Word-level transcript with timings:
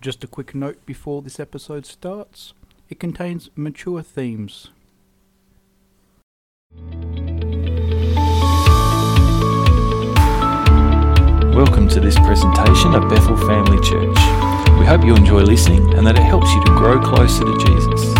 Just 0.00 0.24
a 0.24 0.26
quick 0.26 0.54
note 0.54 0.86
before 0.86 1.20
this 1.20 1.38
episode 1.38 1.84
starts 1.84 2.54
it 2.88 2.98
contains 2.98 3.50
mature 3.54 4.00
themes. 4.00 4.70
Welcome 11.54 11.86
to 11.90 12.00
this 12.00 12.18
presentation 12.20 12.94
of 12.94 13.10
Bethel 13.10 13.36
Family 13.46 13.76
Church. 13.82 14.16
We 14.78 14.86
hope 14.86 15.04
you 15.04 15.14
enjoy 15.14 15.42
listening 15.42 15.92
and 15.92 16.06
that 16.06 16.16
it 16.16 16.22
helps 16.22 16.50
you 16.50 16.64
to 16.64 16.70
grow 16.78 16.98
closer 16.98 17.44
to 17.44 17.58
Jesus. 17.58 18.14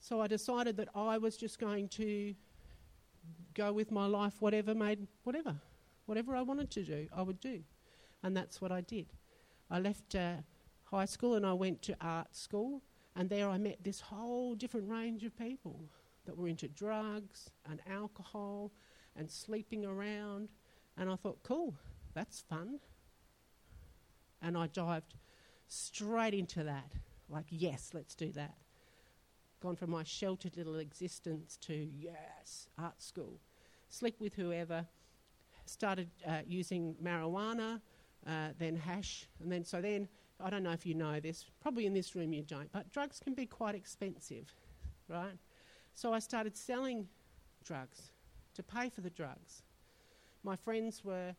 So 0.00 0.20
I 0.20 0.26
decided 0.26 0.76
that 0.78 0.88
I 0.92 1.18
was 1.18 1.36
just 1.36 1.60
going 1.60 1.86
to 1.90 2.34
go 3.58 3.72
with 3.72 3.90
my 3.90 4.06
life, 4.06 4.34
whatever 4.38 4.72
made, 4.72 5.08
whatever, 5.24 5.56
whatever 6.06 6.36
I 6.36 6.42
wanted 6.42 6.70
to 6.70 6.84
do, 6.84 7.08
I 7.12 7.22
would 7.22 7.40
do. 7.40 7.60
And 8.22 8.36
that's 8.36 8.60
what 8.60 8.70
I 8.70 8.80
did. 8.82 9.06
I 9.68 9.80
left 9.80 10.14
uh, 10.14 10.36
high 10.84 11.04
school 11.06 11.34
and 11.34 11.44
I 11.44 11.52
went 11.54 11.82
to 11.82 11.96
art 12.00 12.36
school, 12.36 12.82
and 13.16 13.28
there 13.28 13.48
I 13.48 13.58
met 13.58 13.78
this 13.82 14.00
whole 14.00 14.54
different 14.54 14.88
range 14.88 15.24
of 15.24 15.36
people 15.36 15.80
that 16.24 16.38
were 16.38 16.46
into 16.46 16.68
drugs 16.68 17.50
and 17.68 17.80
alcohol 17.90 18.70
and 19.16 19.28
sleeping 19.28 19.84
around. 19.84 20.48
And 20.96 21.10
I 21.10 21.16
thought, 21.16 21.42
cool, 21.42 21.74
that's 22.14 22.40
fun. 22.48 22.78
And 24.40 24.56
I 24.56 24.68
dived 24.68 25.14
straight 25.66 26.34
into 26.34 26.62
that. 26.62 26.92
Like, 27.28 27.46
yes, 27.50 27.90
let's 27.92 28.14
do 28.14 28.30
that. 28.32 28.54
Gone 29.60 29.74
from 29.74 29.90
my 29.90 30.04
sheltered 30.04 30.56
little 30.56 30.76
existence 30.76 31.56
to, 31.62 31.74
yes, 31.74 32.68
art 32.78 33.02
school. 33.02 33.40
Sleep 33.88 34.16
with 34.20 34.34
whoever. 34.34 34.86
Started 35.66 36.08
uh, 36.26 36.38
using 36.46 36.94
marijuana, 37.02 37.80
uh, 38.26 38.48
then 38.58 38.76
hash, 38.76 39.26
and 39.40 39.52
then, 39.52 39.64
so 39.64 39.80
then, 39.80 40.08
I 40.40 40.50
don't 40.50 40.62
know 40.62 40.72
if 40.72 40.86
you 40.86 40.94
know 40.94 41.20
this, 41.20 41.44
probably 41.60 41.84
in 41.84 41.92
this 41.92 42.14
room 42.14 42.32
you 42.32 42.42
don't, 42.42 42.70
but 42.72 42.90
drugs 42.90 43.20
can 43.22 43.34
be 43.34 43.44
quite 43.44 43.74
expensive, 43.74 44.54
right? 45.08 45.36
So 45.94 46.14
I 46.14 46.20
started 46.20 46.56
selling 46.56 47.08
drugs 47.64 48.12
to 48.54 48.62
pay 48.62 48.88
for 48.88 49.02
the 49.02 49.10
drugs. 49.10 49.62
My 50.42 50.56
friends 50.56 51.04
were 51.04 51.34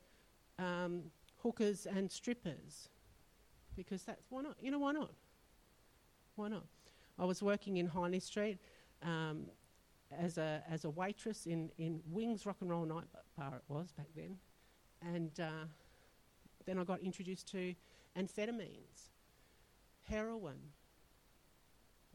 um, 0.59 1.03
hookers 1.41 1.85
and 1.85 2.11
strippers 2.11 2.89
because 3.75 4.03
that's 4.03 4.25
why 4.29 4.41
not? 4.41 4.55
You 4.61 4.71
know 4.71 4.79
why 4.79 4.91
not? 4.91 5.11
Why 6.35 6.49
not? 6.49 6.65
I 7.17 7.25
was 7.25 7.41
working 7.41 7.77
in 7.77 7.87
Hindley 7.87 8.19
Street 8.19 8.57
um, 9.03 9.45
as 10.17 10.37
a 10.37 10.63
as 10.69 10.85
a 10.85 10.89
waitress 10.89 11.45
in 11.45 11.71
in 11.77 12.01
Wings 12.09 12.45
Rock 12.45 12.57
and 12.61 12.69
Roll 12.69 12.85
Night 12.85 13.05
Bar. 13.37 13.55
It 13.55 13.63
was 13.67 13.91
back 13.91 14.07
then, 14.15 14.37
and 15.01 15.39
uh, 15.39 15.65
then 16.65 16.79
I 16.79 16.83
got 16.83 17.01
introduced 17.01 17.49
to 17.51 17.73
amphetamines, 18.17 19.11
heroin. 20.03 20.59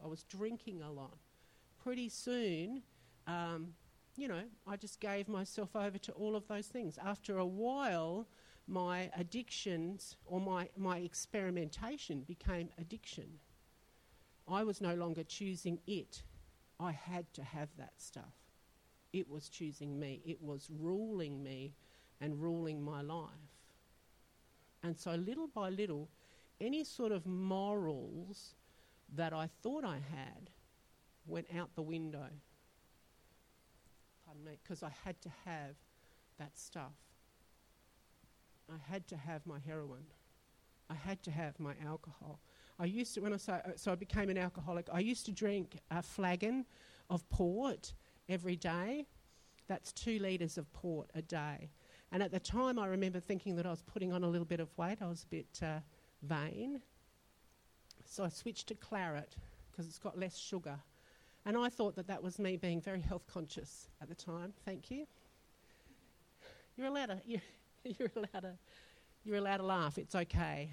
I 0.03 0.07
was 0.07 0.23
drinking 0.23 0.81
a 0.81 0.91
lot. 0.91 1.17
Pretty 1.81 2.09
soon, 2.09 2.81
um, 3.27 3.69
you 4.17 4.27
know, 4.27 4.43
I 4.67 4.75
just 4.75 4.99
gave 4.99 5.27
myself 5.27 5.75
over 5.75 5.97
to 5.99 6.11
all 6.13 6.35
of 6.35 6.47
those 6.47 6.67
things. 6.67 6.97
After 7.03 7.37
a 7.37 7.45
while, 7.45 8.27
my 8.67 9.09
addictions 9.15 10.17
or 10.25 10.39
my, 10.39 10.69
my 10.77 10.97
experimentation 10.97 12.21
became 12.21 12.69
addiction. 12.77 13.39
I 14.47 14.63
was 14.63 14.81
no 14.81 14.95
longer 14.95 15.23
choosing 15.23 15.79
it. 15.87 16.23
I 16.79 16.91
had 16.91 17.33
to 17.33 17.43
have 17.43 17.69
that 17.77 17.93
stuff. 17.97 18.33
It 19.13 19.29
was 19.29 19.49
choosing 19.49 19.99
me, 19.99 20.21
it 20.25 20.41
was 20.41 20.69
ruling 20.69 21.41
me 21.41 21.73
and 22.19 22.41
ruling 22.41 22.81
my 22.81 23.01
life. 23.01 23.29
And 24.83 24.97
so, 24.97 25.15
little 25.15 25.47
by 25.47 25.69
little, 25.69 26.09
any 26.61 26.83
sort 26.83 27.11
of 27.11 27.25
morals 27.25 28.55
that 29.15 29.33
I 29.33 29.49
thought 29.61 29.83
I 29.83 29.95
had 29.95 30.49
went 31.25 31.47
out 31.57 31.75
the 31.75 31.81
window. 31.81 32.27
Pardon 34.25 34.43
me, 34.43 34.57
because 34.61 34.83
I 34.83 34.91
had 35.03 35.21
to 35.21 35.29
have 35.45 35.75
that 36.37 36.57
stuff. 36.57 36.93
I 38.69 38.77
had 38.91 39.07
to 39.09 39.17
have 39.17 39.45
my 39.45 39.59
heroin. 39.59 40.05
I 40.89 40.95
had 40.95 41.23
to 41.23 41.31
have 41.31 41.59
my 41.59 41.73
alcohol. 41.83 42.39
I 42.77 42.85
used 42.85 43.13
to, 43.15 43.21
when 43.21 43.33
I 43.33 43.37
uh, 43.51 43.59
so 43.75 43.91
I 43.91 43.95
became 43.95 44.29
an 44.29 44.37
alcoholic, 44.37 44.87
I 44.91 44.99
used 44.99 45.25
to 45.27 45.31
drink 45.31 45.77
a 45.91 46.01
flagon 46.01 46.65
of 47.09 47.27
port 47.29 47.93
every 48.27 48.55
day. 48.55 49.07
That's 49.67 49.91
two 49.93 50.19
litres 50.19 50.57
of 50.57 50.71
port 50.73 51.09
a 51.15 51.21
day. 51.21 51.71
And 52.11 52.21
at 52.21 52.31
the 52.31 52.39
time, 52.39 52.77
I 52.77 52.87
remember 52.87 53.19
thinking 53.19 53.55
that 53.55 53.65
I 53.65 53.69
was 53.69 53.81
putting 53.81 54.13
on 54.13 54.23
a 54.23 54.27
little 54.27 54.45
bit 54.45 54.59
of 54.59 54.69
weight. 54.77 54.97
I 55.01 55.07
was 55.07 55.23
a 55.23 55.27
bit 55.27 55.59
uh, 55.61 55.79
vain. 56.21 56.81
So 58.05 58.23
I 58.23 58.29
switched 58.29 58.67
to 58.67 58.75
claret 58.75 59.35
because 59.71 59.87
it's 59.87 59.97
got 59.97 60.17
less 60.17 60.37
sugar. 60.37 60.77
And 61.45 61.57
I 61.57 61.69
thought 61.69 61.95
that 61.95 62.07
that 62.07 62.21
was 62.21 62.39
me 62.39 62.57
being 62.57 62.81
very 62.81 63.01
health 63.09 63.25
conscious 63.27 63.89
at 64.01 64.09
the 64.09 64.15
time. 64.15 64.53
Thank 64.65 64.91
you. 64.91 65.05
You're 66.75 66.87
allowed 66.87 67.07
to, 67.07 67.21
you're, 67.25 67.41
you're 67.83 68.11
allowed 68.15 68.41
to, 68.41 68.53
you're 69.23 69.37
allowed 69.37 69.57
to 69.57 69.65
laugh. 69.65 69.97
It's 69.97 70.15
okay. 70.15 70.71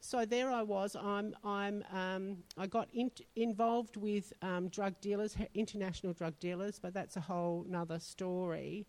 So 0.00 0.24
there 0.24 0.50
I 0.50 0.62
was. 0.62 0.94
I'm, 0.96 1.34
I'm, 1.44 1.84
um, 1.92 2.38
I 2.56 2.66
got 2.66 2.88
in 2.92 3.10
involved 3.36 3.96
with 3.96 4.32
um, 4.42 4.68
drug 4.68 5.00
dealers, 5.00 5.36
international 5.54 6.12
drug 6.12 6.38
dealers, 6.38 6.78
but 6.78 6.94
that's 6.94 7.16
a 7.16 7.20
whole 7.20 7.64
nother 7.68 7.98
story. 7.98 8.86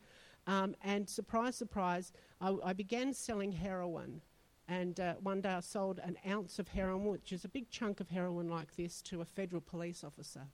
Um, 0.48 0.76
and 0.84 1.10
surprise, 1.10 1.56
surprise, 1.56 2.12
I, 2.40 2.56
I, 2.64 2.74
began 2.74 3.14
selling 3.14 3.52
heroin. 3.52 4.22
And 4.68 5.00
uh, 5.00 5.16
one 5.22 5.42
day 5.42 5.50
I 5.50 5.60
sold 5.62 6.00
an 6.04 6.18
ounce 6.28 6.60
of 6.60 6.68
heroin, 6.68 7.06
which 7.06 7.32
is 7.34 7.44
a 7.44 7.50
big 7.50 7.70
chunk 7.70 8.00
of 8.00 8.10
heroin 8.10 8.50
like 8.50 8.76
this, 8.76 9.02
to 9.04 9.22
a 9.22 9.26
federal 9.26 9.62
police 9.62 10.04
officer. 10.04 10.48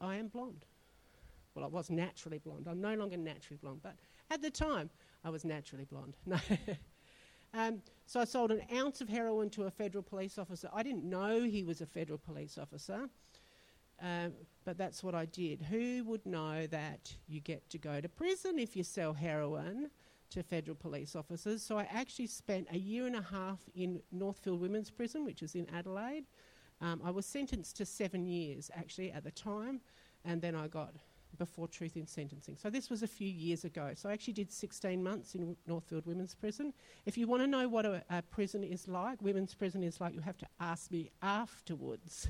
I 0.00 0.16
am 0.16 0.28
blonde. 0.28 0.64
Well, 1.54 1.64
I 1.64 1.68
was 1.68 1.90
naturally 1.90 2.38
blonde. 2.38 2.66
I'm 2.68 2.80
no 2.80 2.94
longer 2.94 3.16
naturally 3.16 3.58
blonde, 3.60 3.80
but 3.82 3.96
at 4.30 4.40
the 4.40 4.50
time 4.50 4.88
I 5.24 5.30
was 5.30 5.44
naturally 5.44 5.84
blonde. 5.84 6.16
No. 6.26 6.38
Um, 7.52 7.82
so 8.06 8.20
I 8.20 8.24
sold 8.24 8.52
an 8.52 8.62
ounce 8.74 9.00
of 9.00 9.08
heroin 9.08 9.50
to 9.50 9.64
a 9.64 9.70
federal 9.70 10.02
police 10.02 10.38
officer. 10.38 10.68
I 10.72 10.82
didn't 10.82 11.04
know 11.04 11.42
he 11.42 11.64
was 11.64 11.80
a 11.80 11.86
federal 11.86 12.18
police 12.18 12.58
officer, 12.58 13.08
um, 14.00 14.32
but 14.64 14.78
that's 14.78 15.02
what 15.02 15.14
I 15.14 15.26
did. 15.26 15.62
Who 15.62 16.04
would 16.04 16.24
know 16.26 16.66
that 16.68 17.14
you 17.26 17.40
get 17.40 17.68
to 17.70 17.78
go 17.78 18.00
to 18.00 18.08
prison 18.08 18.58
if 18.58 18.76
you 18.76 18.84
sell 18.84 19.12
heroin 19.12 19.90
to 20.30 20.42
federal 20.42 20.76
police 20.76 21.16
officers? 21.16 21.62
So 21.62 21.76
I 21.76 21.88
actually 21.92 22.28
spent 22.28 22.68
a 22.70 22.78
year 22.78 23.06
and 23.06 23.16
a 23.16 23.22
half 23.22 23.58
in 23.74 24.00
Northfield 24.12 24.60
Women's 24.60 24.90
Prison, 24.90 25.24
which 25.24 25.42
is 25.42 25.54
in 25.54 25.68
Adelaide. 25.70 26.26
Um, 26.80 27.00
I 27.04 27.10
was 27.10 27.26
sentenced 27.26 27.76
to 27.76 27.84
seven 27.84 28.26
years 28.26 28.70
actually 28.74 29.12
at 29.12 29.24
the 29.24 29.32
time, 29.32 29.80
and 30.24 30.40
then 30.40 30.54
I 30.54 30.68
got 30.68 30.94
before 31.40 31.66
truth 31.66 31.96
in 31.96 32.06
sentencing. 32.06 32.54
So 32.58 32.68
this 32.68 32.90
was 32.90 33.02
a 33.02 33.06
few 33.06 33.26
years 33.26 33.64
ago. 33.64 33.92
So 33.94 34.10
I 34.10 34.12
actually 34.12 34.34
did 34.34 34.52
16 34.52 35.02
months 35.02 35.34
in 35.34 35.56
Northfield 35.66 36.04
Women's 36.04 36.34
Prison. 36.34 36.74
If 37.06 37.16
you 37.16 37.26
want 37.26 37.42
to 37.42 37.46
know 37.46 37.66
what 37.66 37.86
a, 37.86 38.04
a 38.10 38.20
prison 38.20 38.62
is 38.62 38.86
like, 38.86 39.22
women's 39.22 39.54
prison 39.54 39.82
is 39.82 40.02
like, 40.02 40.12
you 40.12 40.20
have 40.20 40.36
to 40.36 40.46
ask 40.60 40.90
me 40.90 41.10
afterwards. 41.22 42.28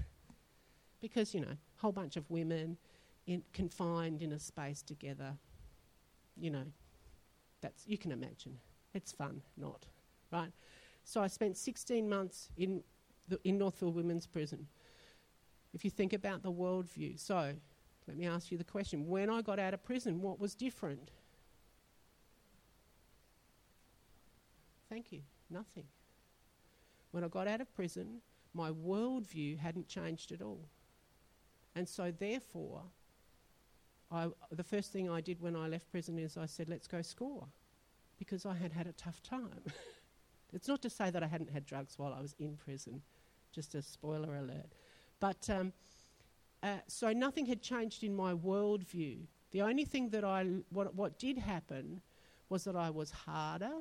Because, 1.00 1.34
you 1.34 1.40
know, 1.40 1.48
a 1.48 1.80
whole 1.80 1.90
bunch 1.90 2.16
of 2.16 2.30
women 2.30 2.76
in, 3.26 3.42
confined 3.52 4.22
in 4.22 4.30
a 4.30 4.38
space 4.38 4.80
together, 4.80 5.34
you 6.36 6.50
know, 6.50 6.66
that's, 7.60 7.84
you 7.88 7.98
can 7.98 8.12
imagine. 8.12 8.58
It's 8.94 9.10
fun, 9.10 9.42
not, 9.56 9.86
right? 10.30 10.52
So 11.02 11.20
I 11.20 11.26
spent 11.26 11.56
16 11.56 12.08
months 12.08 12.50
in, 12.56 12.84
the, 13.26 13.40
in 13.42 13.58
Northfield 13.58 13.96
Women's 13.96 14.28
Prison. 14.28 14.68
If 15.74 15.84
you 15.84 15.90
think 15.90 16.12
about 16.12 16.44
the 16.44 16.52
worldview, 16.52 17.18
so 17.18 17.54
let 18.10 18.18
me 18.18 18.26
ask 18.26 18.50
you 18.50 18.58
the 18.58 18.64
question 18.64 19.06
when 19.06 19.30
I 19.30 19.40
got 19.40 19.60
out 19.60 19.72
of 19.72 19.84
prison, 19.84 20.20
what 20.20 20.40
was 20.40 20.56
different? 20.56 21.12
Thank 24.88 25.12
you. 25.12 25.20
Nothing. 25.48 25.84
When 27.12 27.22
I 27.22 27.28
got 27.28 27.46
out 27.46 27.60
of 27.60 27.72
prison, 27.72 28.20
my 28.52 28.72
worldview 28.72 29.58
hadn't 29.58 29.86
changed 29.86 30.32
at 30.32 30.42
all. 30.42 30.66
And 31.76 31.88
so, 31.88 32.10
therefore, 32.10 32.82
I, 34.10 34.26
the 34.50 34.64
first 34.64 34.90
thing 34.92 35.08
I 35.08 35.20
did 35.20 35.40
when 35.40 35.54
I 35.54 35.68
left 35.68 35.88
prison 35.88 36.18
is 36.18 36.36
I 36.36 36.46
said, 36.46 36.68
let's 36.68 36.88
go 36.88 37.02
score, 37.02 37.46
because 38.18 38.44
I 38.44 38.54
had 38.54 38.72
had 38.72 38.88
a 38.88 38.92
tough 38.92 39.22
time. 39.22 39.62
it's 40.52 40.66
not 40.66 40.82
to 40.82 40.90
say 40.90 41.10
that 41.10 41.22
I 41.22 41.28
hadn't 41.28 41.50
had 41.50 41.64
drugs 41.64 41.96
while 41.96 42.12
I 42.12 42.20
was 42.20 42.34
in 42.40 42.56
prison, 42.56 43.02
just 43.52 43.76
a 43.76 43.82
spoiler 43.82 44.34
alert. 44.34 44.74
But 45.20 45.48
um, 45.48 45.72
uh, 46.62 46.78
so 46.86 47.12
nothing 47.12 47.46
had 47.46 47.62
changed 47.62 48.04
in 48.04 48.14
my 48.14 48.34
worldview. 48.34 49.18
The 49.50 49.62
only 49.62 49.84
thing 49.84 50.10
that 50.10 50.24
I, 50.24 50.46
what, 50.70 50.94
what 50.94 51.18
did 51.18 51.38
happen 51.38 52.00
was 52.48 52.64
that 52.64 52.76
I 52.76 52.90
was 52.90 53.10
harder, 53.10 53.72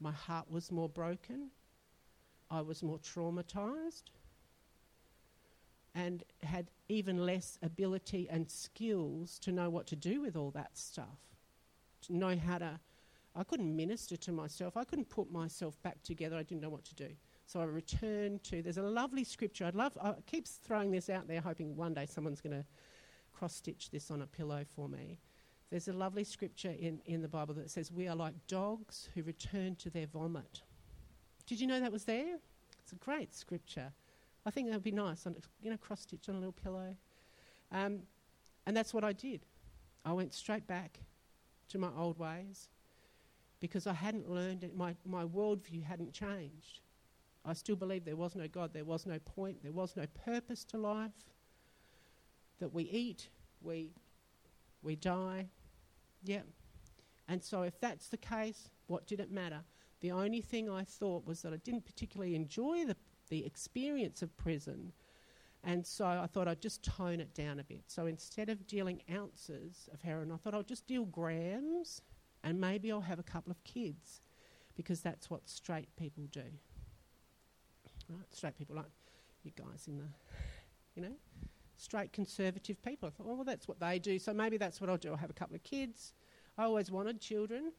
my 0.00 0.12
heart 0.12 0.50
was 0.50 0.70
more 0.70 0.88
broken, 0.88 1.50
I 2.50 2.60
was 2.60 2.82
more 2.82 2.98
traumatized, 2.98 4.04
and 5.94 6.24
had 6.42 6.70
even 6.88 7.24
less 7.24 7.58
ability 7.62 8.28
and 8.30 8.50
skills 8.50 9.38
to 9.40 9.52
know 9.52 9.70
what 9.70 9.86
to 9.88 9.96
do 9.96 10.20
with 10.20 10.36
all 10.36 10.50
that 10.50 10.76
stuff. 10.76 11.18
To 12.02 12.16
know 12.16 12.36
how 12.36 12.58
to, 12.58 12.78
I 13.34 13.44
couldn't 13.44 13.74
minister 13.74 14.16
to 14.16 14.32
myself. 14.32 14.76
I 14.76 14.84
couldn't 14.84 15.08
put 15.08 15.32
myself 15.32 15.82
back 15.82 16.02
together. 16.02 16.36
I 16.36 16.42
didn't 16.42 16.60
know 16.60 16.68
what 16.68 16.84
to 16.84 16.94
do. 16.94 17.08
So 17.46 17.60
I 17.60 17.64
returned 17.64 18.42
to, 18.44 18.60
there's 18.60 18.78
a 18.78 18.82
lovely 18.82 19.22
scripture. 19.22 19.66
I'd 19.66 19.76
love, 19.76 19.96
I 20.02 20.14
keep 20.26 20.48
throwing 20.48 20.90
this 20.90 21.08
out 21.08 21.28
there, 21.28 21.40
hoping 21.40 21.76
one 21.76 21.94
day 21.94 22.04
someone's 22.04 22.40
going 22.40 22.56
to 22.56 22.64
cross 23.32 23.54
stitch 23.54 23.90
this 23.90 24.10
on 24.10 24.22
a 24.22 24.26
pillow 24.26 24.64
for 24.74 24.88
me. 24.88 25.20
There's 25.70 25.86
a 25.86 25.92
lovely 25.92 26.24
scripture 26.24 26.74
in, 26.76 27.00
in 27.06 27.22
the 27.22 27.28
Bible 27.28 27.54
that 27.54 27.70
says, 27.70 27.92
We 27.92 28.08
are 28.08 28.16
like 28.16 28.34
dogs 28.48 29.08
who 29.14 29.22
return 29.22 29.76
to 29.76 29.90
their 29.90 30.06
vomit. 30.06 30.62
Did 31.46 31.60
you 31.60 31.68
know 31.68 31.78
that 31.78 31.92
was 31.92 32.04
there? 32.04 32.36
It's 32.82 32.92
a 32.92 32.96
great 32.96 33.32
scripture. 33.34 33.92
I 34.44 34.50
think 34.50 34.68
that 34.68 34.74
would 34.74 34.82
be 34.82 34.92
nice, 34.92 35.26
on, 35.26 35.36
you 35.60 35.70
know, 35.70 35.76
cross 35.76 36.02
stitch 36.02 36.28
on 36.28 36.34
a 36.34 36.38
little 36.38 36.52
pillow. 36.52 36.96
Um, 37.70 38.00
and 38.66 38.76
that's 38.76 38.92
what 38.92 39.04
I 39.04 39.12
did. 39.12 39.46
I 40.04 40.12
went 40.12 40.34
straight 40.34 40.66
back 40.66 41.00
to 41.68 41.78
my 41.78 41.90
old 41.96 42.18
ways 42.18 42.68
because 43.60 43.86
I 43.86 43.92
hadn't 43.92 44.28
learned 44.28 44.64
it. 44.64 44.76
My, 44.76 44.94
my 45.04 45.24
worldview 45.24 45.84
hadn't 45.84 46.12
changed. 46.12 46.80
I 47.46 47.52
still 47.52 47.76
believe 47.76 48.04
there 48.04 48.16
was 48.16 48.34
no 48.34 48.48
God, 48.48 48.72
there 48.72 48.84
was 48.84 49.06
no 49.06 49.18
point, 49.20 49.62
there 49.62 49.72
was 49.72 49.96
no 49.96 50.04
purpose 50.24 50.64
to 50.64 50.78
life. 50.78 51.12
That 52.58 52.72
we 52.72 52.84
eat, 52.84 53.28
we, 53.60 53.92
we 54.82 54.96
die. 54.96 55.46
Yeah. 56.24 56.42
And 57.28 57.42
so, 57.44 57.62
if 57.62 57.78
that's 57.80 58.08
the 58.08 58.16
case, 58.16 58.70
what 58.86 59.06
did 59.06 59.20
it 59.20 59.30
matter? 59.30 59.60
The 60.00 60.10
only 60.10 60.40
thing 60.40 60.70
I 60.70 60.84
thought 60.84 61.26
was 61.26 61.42
that 61.42 61.52
I 61.52 61.56
didn't 61.56 61.84
particularly 61.84 62.34
enjoy 62.34 62.86
the 62.86 62.96
the 63.28 63.44
experience 63.44 64.22
of 64.22 64.36
prison. 64.36 64.92
And 65.64 65.84
so 65.84 66.06
I 66.06 66.26
thought 66.26 66.46
I'd 66.46 66.60
just 66.60 66.84
tone 66.84 67.20
it 67.20 67.34
down 67.34 67.58
a 67.58 67.64
bit. 67.64 67.84
So 67.88 68.06
instead 68.06 68.48
of 68.48 68.66
dealing 68.66 69.02
ounces 69.12 69.88
of 69.92 70.00
heroin, 70.00 70.30
I 70.30 70.36
thought 70.36 70.54
I'll 70.54 70.62
just 70.62 70.86
deal 70.86 71.04
grams 71.04 72.02
and 72.44 72.60
maybe 72.60 72.92
I'll 72.92 73.00
have 73.00 73.18
a 73.18 73.24
couple 73.24 73.50
of 73.50 73.62
kids 73.64 74.20
because 74.76 75.00
that's 75.00 75.28
what 75.28 75.48
straight 75.48 75.88
people 75.96 76.24
do. 76.30 76.44
Right? 78.08 78.26
Straight 78.30 78.56
people 78.56 78.76
like 78.76 78.86
you 79.42 79.52
guys 79.56 79.86
in 79.88 79.98
the, 79.98 80.04
you 80.94 81.02
know, 81.02 81.14
straight 81.76 82.12
conservative 82.12 82.82
people. 82.82 83.08
I 83.08 83.10
thought, 83.10 83.26
well, 83.26 83.44
that's 83.44 83.68
what 83.68 83.80
they 83.80 83.98
do. 83.98 84.18
So 84.18 84.32
maybe 84.32 84.56
that's 84.56 84.80
what 84.80 84.90
I'll 84.90 84.96
do. 84.96 85.10
I'll 85.10 85.16
have 85.16 85.30
a 85.30 85.34
couple 85.34 85.56
of 85.56 85.62
kids. 85.62 86.12
I 86.58 86.64
always 86.64 86.90
wanted 86.90 87.20
children. 87.20 87.72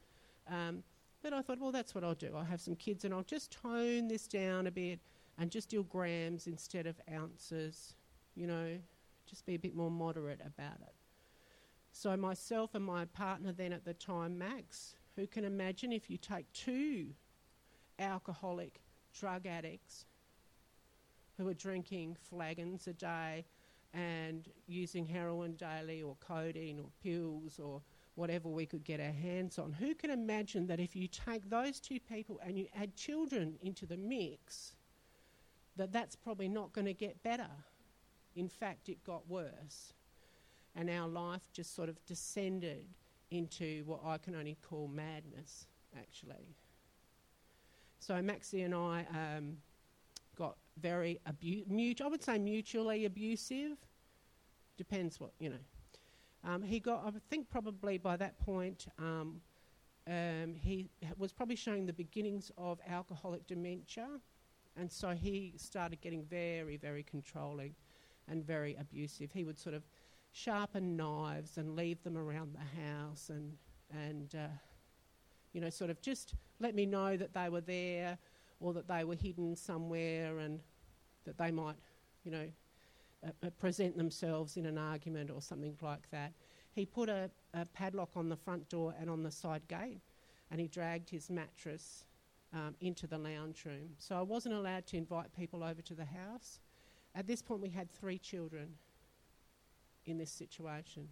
Um, 0.49 0.83
but 1.23 1.33
I 1.33 1.41
thought, 1.41 1.59
well, 1.59 1.71
that's 1.71 1.95
what 1.95 2.03
I'll 2.03 2.13
do. 2.13 2.33
I'll 2.35 2.43
have 2.43 2.61
some 2.61 2.75
kids 2.75 3.03
and 3.05 3.13
I'll 3.13 3.23
just 3.23 3.51
tone 3.51 4.07
this 4.07 4.27
down 4.27 4.67
a 4.67 4.71
bit 4.71 4.99
and 5.37 5.51
just 5.51 5.69
deal 5.69 5.83
grams 5.83 6.47
instead 6.47 6.87
of 6.87 6.99
ounces, 7.13 7.95
you 8.35 8.47
know, 8.47 8.77
just 9.25 9.45
be 9.45 9.55
a 9.55 9.59
bit 9.59 9.75
more 9.75 9.91
moderate 9.91 10.41
about 10.41 10.79
it. 10.81 10.93
So, 11.91 12.15
myself 12.15 12.75
and 12.75 12.85
my 12.85 13.05
partner 13.05 13.51
then 13.51 13.73
at 13.73 13.83
the 13.83 13.93
time, 13.93 14.37
Max, 14.37 14.95
who 15.15 15.25
can 15.25 15.43
imagine 15.43 15.91
if 15.91 16.09
you 16.09 16.17
take 16.17 16.51
two 16.53 17.07
alcoholic 17.99 18.81
drug 19.17 19.47
addicts 19.47 20.05
who 21.37 21.47
are 21.47 21.53
drinking 21.53 22.17
flagons 22.29 22.87
a 22.87 22.93
day 22.93 23.45
and 23.93 24.49
using 24.67 25.05
heroin 25.05 25.53
daily 25.53 26.01
or 26.01 26.15
codeine 26.19 26.79
or 26.79 26.89
pills 27.03 27.59
or 27.59 27.81
whatever 28.15 28.49
we 28.49 28.65
could 28.65 28.83
get 28.83 28.99
our 28.99 29.11
hands 29.11 29.59
on. 29.59 29.71
Who 29.73 29.93
can 29.93 30.09
imagine 30.09 30.67
that 30.67 30.79
if 30.79 30.95
you 30.95 31.07
take 31.07 31.49
those 31.49 31.79
two 31.79 31.99
people 31.99 32.39
and 32.43 32.57
you 32.57 32.67
add 32.75 32.95
children 32.95 33.55
into 33.61 33.85
the 33.85 33.97
mix, 33.97 34.73
that 35.75 35.91
that's 35.93 36.15
probably 36.15 36.49
not 36.49 36.73
going 36.73 36.85
to 36.85 36.93
get 36.93 37.21
better. 37.23 37.49
In 38.35 38.49
fact, 38.49 38.89
it 38.89 39.03
got 39.03 39.27
worse. 39.29 39.93
And 40.75 40.89
our 40.89 41.07
life 41.07 41.49
just 41.53 41.75
sort 41.75 41.89
of 41.89 42.03
descended 42.05 42.85
into 43.29 43.83
what 43.85 44.01
I 44.03 44.17
can 44.17 44.35
only 44.35 44.57
call 44.67 44.87
madness, 44.87 45.67
actually. 45.97 46.55
So 47.99 48.21
Maxie 48.21 48.61
and 48.61 48.73
I 48.75 49.05
um, 49.11 49.57
very 50.81 51.19
abu- 51.25 51.65
mutual, 51.67 52.07
I 52.07 52.09
would 52.11 52.23
say 52.23 52.37
mutually 52.37 53.05
abusive. 53.05 53.77
Depends 54.77 55.19
what, 55.19 55.31
you 55.39 55.49
know. 55.49 55.63
Um, 56.43 56.61
he 56.61 56.79
got, 56.79 57.03
I 57.05 57.11
think 57.29 57.49
probably 57.49 57.97
by 57.97 58.15
that 58.17 58.39
point, 58.39 58.87
um, 58.99 59.41
um, 60.07 60.55
he 60.55 60.89
was 61.17 61.33
probably 61.33 61.55
showing 61.55 61.85
the 61.85 61.93
beginnings 61.93 62.51
of 62.57 62.79
alcoholic 62.87 63.45
dementia. 63.47 64.07
And 64.77 64.91
so 64.91 65.09
he 65.09 65.53
started 65.57 65.99
getting 66.01 66.23
very, 66.23 66.77
very 66.77 67.03
controlling 67.03 67.73
and 68.29 68.45
very 68.45 68.75
abusive. 68.79 69.31
He 69.33 69.43
would 69.43 69.57
sort 69.57 69.75
of 69.75 69.83
sharpen 70.31 70.95
knives 70.95 71.57
and 71.57 71.75
leave 71.75 72.01
them 72.03 72.17
around 72.17 72.53
the 72.53 72.81
house 72.81 73.29
and, 73.29 73.57
and 73.91 74.35
uh, 74.35 74.47
you 75.53 75.61
know, 75.61 75.69
sort 75.69 75.89
of 75.89 76.01
just 76.01 76.35
let 76.59 76.75
me 76.75 76.85
know 76.85 77.17
that 77.17 77.33
they 77.33 77.49
were 77.49 77.61
there 77.61 78.17
or 78.59 78.73
that 78.73 78.87
they 78.87 79.03
were 79.03 79.15
hidden 79.15 79.55
somewhere 79.55 80.39
and 80.39 80.59
that 81.25 81.37
they 81.37 81.51
might, 81.51 81.75
you 82.23 82.31
know, 82.31 82.47
uh, 83.25 83.29
uh, 83.45 83.49
present 83.59 83.97
themselves 83.97 84.57
in 84.57 84.65
an 84.65 84.77
argument 84.77 85.29
or 85.29 85.41
something 85.41 85.75
like 85.81 86.09
that. 86.11 86.33
He 86.73 86.85
put 86.85 87.09
a, 87.09 87.29
a 87.53 87.65
padlock 87.65 88.09
on 88.15 88.29
the 88.29 88.35
front 88.35 88.69
door 88.69 88.93
and 88.99 89.09
on 89.09 89.23
the 89.23 89.31
side 89.31 89.67
gate 89.67 90.01
and 90.51 90.59
he 90.59 90.67
dragged 90.67 91.09
his 91.09 91.29
mattress 91.29 92.05
um, 92.53 92.75
into 92.79 93.07
the 93.07 93.17
lounge 93.17 93.65
room. 93.65 93.89
So 93.97 94.15
I 94.17 94.21
wasn't 94.21 94.55
allowed 94.55 94.85
to 94.87 94.97
invite 94.97 95.35
people 95.35 95.63
over 95.63 95.81
to 95.81 95.93
the 95.93 96.05
house. 96.05 96.59
At 97.15 97.27
this 97.27 97.41
point, 97.41 97.61
we 97.61 97.69
had 97.69 97.91
three 97.91 98.17
children 98.17 98.69
in 100.05 100.17
this 100.17 100.31
situation. 100.31 101.07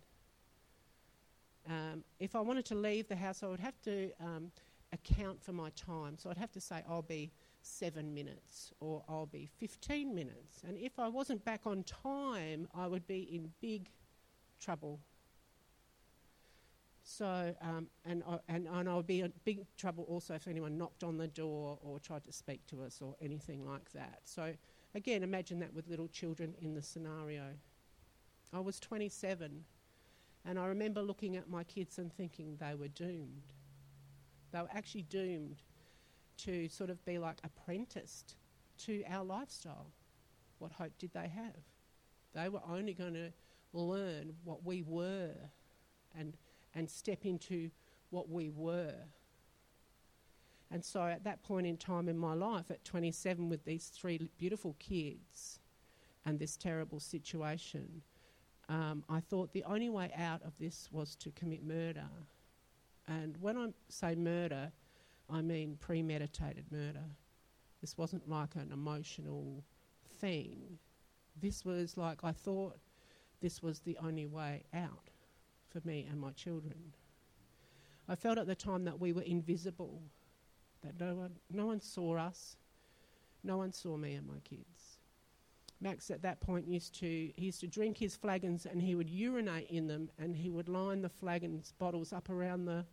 Um, 1.68 2.04
if 2.20 2.36
I 2.36 2.42
wanted 2.42 2.66
to 2.66 2.76
leave 2.76 3.08
the 3.08 3.16
house, 3.16 3.44
I 3.44 3.48
would 3.48 3.60
have 3.60 3.82
to 3.84 4.12
um, 4.22 4.52
account 4.96 5.44
for 5.44 5.54
my 5.54 5.70
time. 5.72 6.18
So 6.18 6.30
I'd 6.30 6.38
have 6.38 6.52
to 6.54 6.62
say, 6.62 6.84
I'll 6.90 7.02
be 7.02 7.32
seven 7.62 8.14
minutes 8.14 8.72
or 8.80 9.04
I'll 9.08 9.28
be 9.28 9.48
15 9.58 10.14
minutes. 10.14 10.64
And 10.68 10.78
if 10.78 10.98
I 10.98 11.08
wasn't 11.08 11.46
back 11.46 11.62
on 11.66 11.84
time, 11.84 12.68
I 12.74 12.88
would 12.88 13.06
be 13.08 13.22
in 13.22 13.52
big 13.62 13.90
trouble 14.60 15.00
so, 17.08 17.56
um, 17.62 17.88
and, 18.04 18.24
and, 18.50 18.68
and 18.68 18.90
I 18.90 18.96
would 18.96 19.06
be 19.06 19.22
in 19.22 19.32
big 19.46 19.60
trouble 19.78 20.06
also 20.10 20.34
if 20.34 20.48
anyone 20.48 20.76
knocked 20.76 21.04
on 21.04 21.18
the 21.18 21.28
door 21.28 21.78
or 21.84 22.00
tried 22.00 22.24
to 22.24 22.32
speak 22.32 22.66
to 22.68 22.82
us 22.82 23.00
or 23.00 23.16
anything 23.22 23.64
like 23.64 23.92
that. 23.94 24.22
So, 24.24 24.54
again, 24.96 25.22
imagine 25.22 25.60
that 25.60 25.72
with 25.72 25.88
little 25.88 26.08
children 26.08 26.56
in 26.60 26.74
the 26.74 26.82
scenario. 26.82 27.44
I 28.52 28.60
was 28.60 28.80
27, 28.80 29.66
and 30.46 30.60
I 30.60 30.66
remember 30.66 31.04
looking 31.04 31.36
at 31.36 31.48
my 31.48 31.64
kids 31.64 32.00
and 32.00 32.12
thinking 32.12 32.58
they 32.60 32.74
were 32.74 32.88
doomed. 32.88 33.54
They 34.56 34.62
were 34.62 34.70
actually 34.74 35.02
doomed 35.02 35.62
to 36.38 36.70
sort 36.70 36.90
of 36.90 37.04
be 37.04 37.18
like 37.18 37.40
apprenticed 37.44 38.38
to 38.86 39.04
our 39.10 39.26
lifestyle. 39.26 39.88
What 40.60 40.72
hope 40.72 40.94
did 40.98 41.12
they 41.14 41.28
have? 41.28 41.58
They 42.34 42.48
were 42.48 42.62
only 42.66 42.94
going 42.94 43.16
to 43.16 43.34
learn 43.74 44.34
what 44.46 44.66
we 44.66 44.82
were 44.82 45.34
and 46.18 46.38
and 46.74 46.90
step 46.90 47.26
into 47.26 47.70
what 48.12 48.30
we 48.30 48.50
were. 48.50 48.96
And 50.72 50.86
so 50.86 51.04
at 51.04 51.26
that 51.26 51.44
point 51.44 51.68
in 51.68 51.76
time 51.76 52.08
in 52.08 52.18
my 52.18 52.34
life, 52.34 52.72
at 52.72 52.84
27, 52.86 53.50
with 53.50 53.66
these 53.66 53.88
three 53.88 54.30
beautiful 54.38 54.78
kids 54.80 55.60
and 56.26 56.40
this 56.40 56.56
terrible 56.56 57.02
situation, 57.02 58.02
um, 58.70 59.04
I 59.10 59.20
thought 59.20 59.52
the 59.52 59.66
only 59.66 59.90
way 59.90 60.12
out 60.18 60.44
of 60.44 60.58
this 60.60 60.88
was 60.94 61.16
to 61.18 61.32
commit 61.32 61.64
murder. 61.64 62.08
And 63.08 63.38
when 63.40 63.58
I 63.58 63.68
say 63.90 64.16
murder, 64.16 64.72
I 65.30 65.42
mean 65.42 65.78
premeditated 65.80 66.66
murder. 66.72 67.06
This 67.82 67.98
wasn't 67.98 68.30
like 68.30 68.56
an 68.56 68.72
emotional 68.72 69.64
thing. 70.20 70.80
This 71.42 71.66
was 71.66 71.98
like 71.98 72.24
I 72.24 72.32
thought 72.32 72.78
this 73.42 73.62
was 73.62 73.80
the 73.80 73.98
only 74.04 74.26
way 74.26 74.64
out 74.74 75.10
for 75.70 75.86
me 75.88 76.08
and 76.10 76.20
my 76.20 76.32
children. 76.32 76.94
I 78.08 78.16
felt 78.16 78.38
at 78.38 78.48
the 78.48 78.56
time 78.56 78.86
that 78.86 79.00
we 79.00 79.14
were 79.14 79.24
invisible, 79.24 80.02
that 80.84 81.00
no 81.00 81.16
one, 81.16 81.32
no 81.52 81.68
one 81.68 81.82
saw 81.82 82.18
us, 82.18 82.56
no 83.44 83.58
one 83.58 83.74
saw 83.74 83.98
me 83.98 84.14
and 84.14 84.28
my 84.28 84.40
kids. 84.44 85.00
Max 85.82 86.10
at 86.10 86.22
that 86.22 86.40
point 86.40 86.68
used 86.68 86.98
to 87.00 87.06
he 87.36 87.46
used 87.46 87.60
to 87.60 87.68
drink 87.68 87.98
his 87.98 88.16
flagons 88.16 88.66
and 88.66 88.82
he 88.82 88.96
would 88.96 89.10
urinate 89.10 89.70
in 89.70 89.88
them 89.88 90.10
and 90.18 90.36
he 90.36 90.50
would 90.50 90.70
line 90.70 91.02
the 91.02 91.10
flagons 91.10 91.74
bottles 91.78 92.14
up 92.14 92.30
around 92.30 92.66
the 92.66 92.86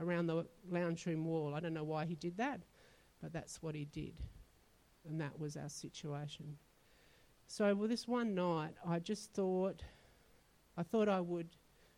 around 0.00 0.26
the 0.26 0.46
lounge 0.70 1.06
room 1.06 1.24
wall. 1.24 1.54
I 1.54 1.60
don't 1.60 1.74
know 1.74 1.84
why 1.84 2.04
he 2.06 2.14
did 2.14 2.36
that, 2.38 2.60
but 3.22 3.32
that's 3.32 3.62
what 3.62 3.74
he 3.74 3.84
did. 3.86 4.14
And 5.08 5.20
that 5.20 5.38
was 5.38 5.56
our 5.56 5.68
situation. 5.68 6.58
So 7.46 7.74
well, 7.74 7.88
this 7.88 8.06
one 8.08 8.34
night 8.34 8.74
I 8.86 8.98
just 9.00 9.32
thought 9.32 9.82
I 10.76 10.82
thought 10.82 11.08
I 11.08 11.20
would 11.20 11.48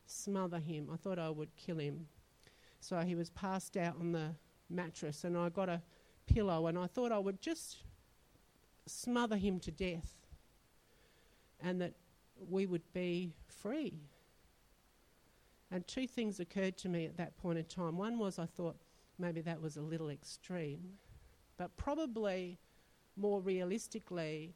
smother 0.06 0.58
him. 0.58 0.88
I 0.92 0.96
thought 0.96 1.18
I 1.18 1.30
would 1.30 1.54
kill 1.56 1.78
him. 1.78 2.06
So 2.80 2.98
he 3.00 3.14
was 3.14 3.30
passed 3.30 3.76
out 3.76 3.96
on 4.00 4.12
the 4.12 4.34
mattress, 4.70 5.24
and 5.24 5.36
I 5.36 5.50
got 5.50 5.68
a 5.68 5.82
pillow, 6.26 6.66
and 6.68 6.78
I 6.78 6.86
thought 6.86 7.12
I 7.12 7.18
would 7.18 7.40
just 7.42 7.78
smother 8.86 9.36
him 9.36 9.60
to 9.60 9.70
death. 9.70 10.16
and 11.62 11.80
that 11.80 11.92
we 12.48 12.66
would 12.66 12.90
be 12.92 13.32
free. 13.46 14.00
And 15.70 15.86
two 15.86 16.06
things 16.06 16.40
occurred 16.40 16.76
to 16.78 16.88
me 16.88 17.06
at 17.06 17.16
that 17.16 17.36
point 17.36 17.58
in 17.58 17.64
time. 17.64 17.96
One 17.96 18.18
was 18.18 18.38
I 18.38 18.46
thought 18.46 18.76
maybe 19.18 19.40
that 19.42 19.60
was 19.60 19.76
a 19.76 19.82
little 19.82 20.10
extreme, 20.10 20.94
but 21.56 21.76
probably 21.76 22.58
more 23.16 23.40
realistically, 23.40 24.54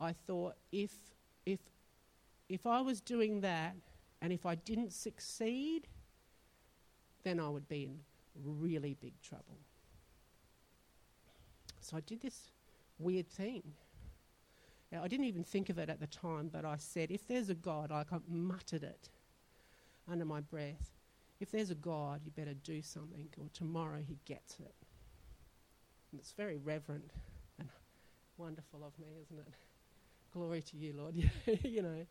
I 0.00 0.12
thought 0.12 0.54
if 0.72 0.92
if 1.44 1.60
if 2.48 2.66
I 2.66 2.80
was 2.80 3.00
doing 3.00 3.40
that 3.42 3.74
and 4.22 4.32
if 4.32 4.46
I 4.46 4.54
didn't 4.54 4.92
succeed, 4.92 5.86
then 7.24 7.40
I 7.40 7.48
would 7.48 7.68
be 7.68 7.84
in 7.84 8.00
really 8.42 8.94
big 8.94 9.20
trouble. 9.20 9.58
So 11.80 11.96
I 11.96 12.00
did 12.00 12.22
this 12.22 12.50
weird 12.98 13.28
thing. 13.28 13.62
Now, 14.90 15.02
I 15.02 15.08
didn't 15.08 15.26
even 15.26 15.44
think 15.44 15.68
of 15.70 15.78
it 15.78 15.90
at 15.90 16.00
the 16.00 16.06
time, 16.06 16.48
but 16.52 16.64
I 16.64 16.76
said, 16.78 17.10
if 17.10 17.26
there's 17.26 17.50
a 17.50 17.54
God, 17.54 17.90
like 17.90 18.12
I 18.12 18.18
muttered 18.28 18.84
it 18.84 19.10
under 20.10 20.24
my 20.24 20.40
breath, 20.40 20.90
if 21.40 21.50
there's 21.50 21.70
a 21.70 21.74
God, 21.74 22.20
you 22.24 22.30
better 22.30 22.54
do 22.54 22.82
something, 22.82 23.28
or 23.38 23.46
tomorrow 23.52 24.00
he 24.06 24.18
gets 24.24 24.54
it. 24.60 24.74
And 26.10 26.20
it's 26.20 26.32
very 26.32 26.58
reverent 26.58 27.10
and 27.58 27.68
wonderful 28.36 28.84
of 28.84 28.98
me, 28.98 29.08
isn't 29.22 29.38
it? 29.38 29.52
Glory 30.32 30.62
to 30.62 30.76
you, 30.76 30.94
Lord. 30.96 31.14
you 31.64 31.82
know, 31.82 32.06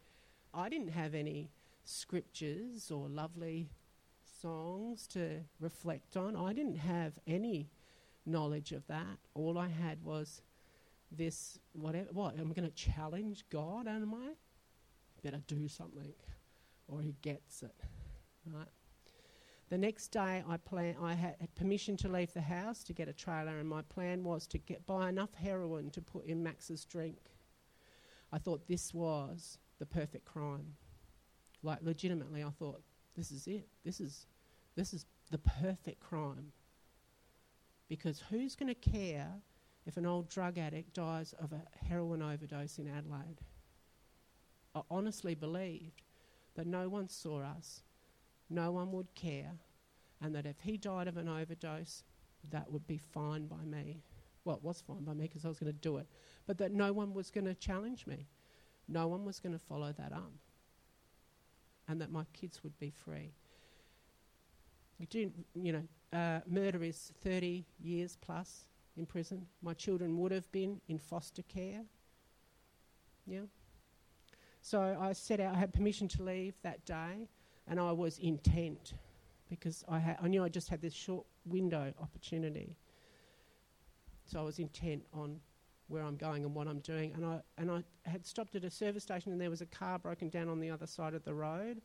I 0.53 0.69
didn't 0.69 0.89
have 0.89 1.15
any 1.15 1.49
scriptures 1.85 2.91
or 2.91 3.07
lovely 3.09 3.69
songs 4.41 5.07
to 5.07 5.39
reflect 5.59 6.17
on. 6.17 6.35
I 6.35 6.53
didn't 6.53 6.77
have 6.77 7.13
any 7.27 7.69
knowledge 8.25 8.71
of 8.71 8.85
that. 8.87 9.17
All 9.33 9.57
I 9.57 9.67
had 9.67 10.03
was 10.03 10.41
this 11.11 11.59
whatever. 11.73 12.09
What? 12.11 12.39
Am 12.39 12.51
I 12.51 12.53
going 12.53 12.69
to 12.69 12.75
challenge 12.75 13.45
God? 13.49 13.87
Am 13.87 14.13
I? 14.13 14.33
Better 15.21 15.41
do 15.47 15.67
something, 15.67 16.13
or 16.87 17.01
He 17.01 17.15
gets 17.21 17.63
it, 17.63 17.75
right? 18.45 18.67
The 19.69 19.77
next 19.77 20.09
day, 20.09 20.43
I 20.47 20.57
plan. 20.57 20.95
I 21.01 21.15
had, 21.15 21.35
permission 21.55 21.97
to 21.97 22.07
leave 22.07 22.31
the 22.33 22.41
house 22.41 22.83
to 22.83 22.93
get 22.93 23.07
a 23.07 23.13
trailer, 23.13 23.59
and 23.59 23.67
my 23.67 23.81
plan 23.81 24.23
was 24.23 24.45
to 24.47 24.57
get 24.59 24.85
buy 24.85 25.09
enough 25.09 25.33
heroin 25.33 25.89
to 25.91 26.01
put 26.01 26.25
in 26.25 26.43
Max's 26.43 26.85
drink. 26.85 27.17
I 28.31 28.37
thought 28.37 28.67
this 28.67 28.93
was 28.93 29.57
the 29.79 29.85
perfect 29.85 30.25
crime. 30.25 30.75
Like 31.63 31.79
legitimately, 31.81 32.43
I 32.43 32.49
thought 32.51 32.83
this 33.15 33.31
is 33.31 33.47
it. 33.47 33.67
This 33.83 33.99
is 33.99 34.27
this 34.75 34.93
is 34.93 35.05
the 35.31 35.39
perfect 35.39 35.99
crime. 35.99 36.51
Because 37.89 38.21
who's 38.29 38.55
going 38.55 38.73
to 38.73 38.91
care 38.91 39.31
if 39.85 39.97
an 39.97 40.05
old 40.05 40.29
drug 40.29 40.57
addict 40.57 40.93
dies 40.93 41.33
of 41.39 41.51
a 41.51 41.61
heroin 41.85 42.21
overdose 42.21 42.77
in 42.77 42.87
Adelaide? 42.87 43.41
I 44.75 44.81
honestly 44.89 45.35
believed 45.35 46.01
that 46.55 46.67
no 46.67 46.89
one 46.89 47.09
saw 47.09 47.41
us, 47.41 47.81
no 48.49 48.71
one 48.71 48.91
would 48.91 49.13
care, 49.15 49.51
and 50.21 50.33
that 50.35 50.45
if 50.45 50.59
he 50.61 50.77
died 50.77 51.07
of 51.07 51.17
an 51.17 51.27
overdose, 51.27 52.03
that 52.49 52.71
would 52.71 52.85
be 52.87 52.97
fine 52.97 53.47
by 53.47 53.63
me. 53.65 54.03
Well, 54.45 54.57
it 54.57 54.63
was 54.63 54.81
fine 54.81 55.03
by 55.03 55.13
me 55.13 55.27
because 55.27 55.45
I 55.45 55.47
was 55.47 55.59
going 55.59 55.71
to 55.71 55.79
do 55.79 55.97
it, 55.97 56.07
but 56.45 56.57
that 56.57 56.71
no 56.73 56.91
one 56.91 57.13
was 57.13 57.31
going 57.31 57.45
to 57.45 57.55
challenge 57.55 58.05
me. 58.05 58.27
No 58.87 59.07
one 59.07 59.23
was 59.23 59.39
going 59.39 59.53
to 59.53 59.59
follow 59.59 59.93
that 59.93 60.11
up. 60.11 60.31
And 61.87 61.99
that 62.01 62.11
my 62.11 62.25
kids 62.33 62.63
would 62.63 62.77
be 62.79 62.89
free. 62.89 63.33
You, 64.99 65.07
do, 65.07 65.31
you 65.55 65.73
know, 65.73 65.83
uh, 66.17 66.39
murder 66.47 66.83
is 66.83 67.11
30 67.23 67.65
years 67.81 68.17
plus 68.21 68.65
in 68.95 69.05
prison. 69.05 69.45
My 69.61 69.73
children 69.73 70.17
would 70.19 70.31
have 70.31 70.49
been 70.51 70.79
in 70.87 70.97
foster 70.97 71.41
care. 71.43 71.81
Yeah. 73.25 73.41
So 74.65 74.97
I 74.97 75.11
set 75.11 75.41
out, 75.41 75.53
I 75.53 75.57
had 75.59 75.73
permission 75.73 76.07
to 76.07 76.23
leave 76.23 76.53
that 76.63 76.85
day, 76.85 77.27
and 77.67 77.81
I 77.81 77.91
was 77.91 78.17
intent 78.19 78.93
because 79.49 79.83
I, 79.89 79.99
had, 79.99 80.17
I 80.23 80.29
knew 80.29 80.41
I 80.41 80.47
just 80.47 80.69
had 80.69 80.81
this 80.81 80.93
short 80.93 81.25
window 81.45 81.93
opportunity. 82.01 82.77
So 84.25 84.39
I 84.39 84.43
was 84.43 84.59
intent 84.59 85.03
on 85.13 85.41
where 85.89 86.01
I'm 86.01 86.15
going 86.15 86.45
and 86.45 86.55
what 86.55 86.69
I'm 86.69 86.79
doing. 86.79 87.11
And 87.13 87.25
I, 87.25 87.41
and 87.57 87.69
I 87.69 87.83
had 88.09 88.25
stopped 88.25 88.55
at 88.55 88.63
a 88.63 88.69
service 88.69 89.03
station, 89.03 89.33
and 89.33 89.41
there 89.41 89.49
was 89.49 89.59
a 89.59 89.65
car 89.65 89.99
broken 89.99 90.29
down 90.29 90.47
on 90.47 90.61
the 90.61 90.69
other 90.69 90.87
side 90.87 91.13
of 91.13 91.25
the 91.25 91.33
road 91.33 91.81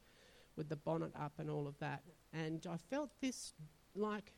with 0.55 0.69
the 0.69 0.77
bonnet 0.77 1.11
up 1.21 1.33
and 1.39 1.51
all 1.51 1.67
of 1.67 1.77
that. 1.81 2.05
And 2.33 2.65
I 2.71 2.77
felt 2.77 3.11
this 3.21 3.55
like 3.97 4.33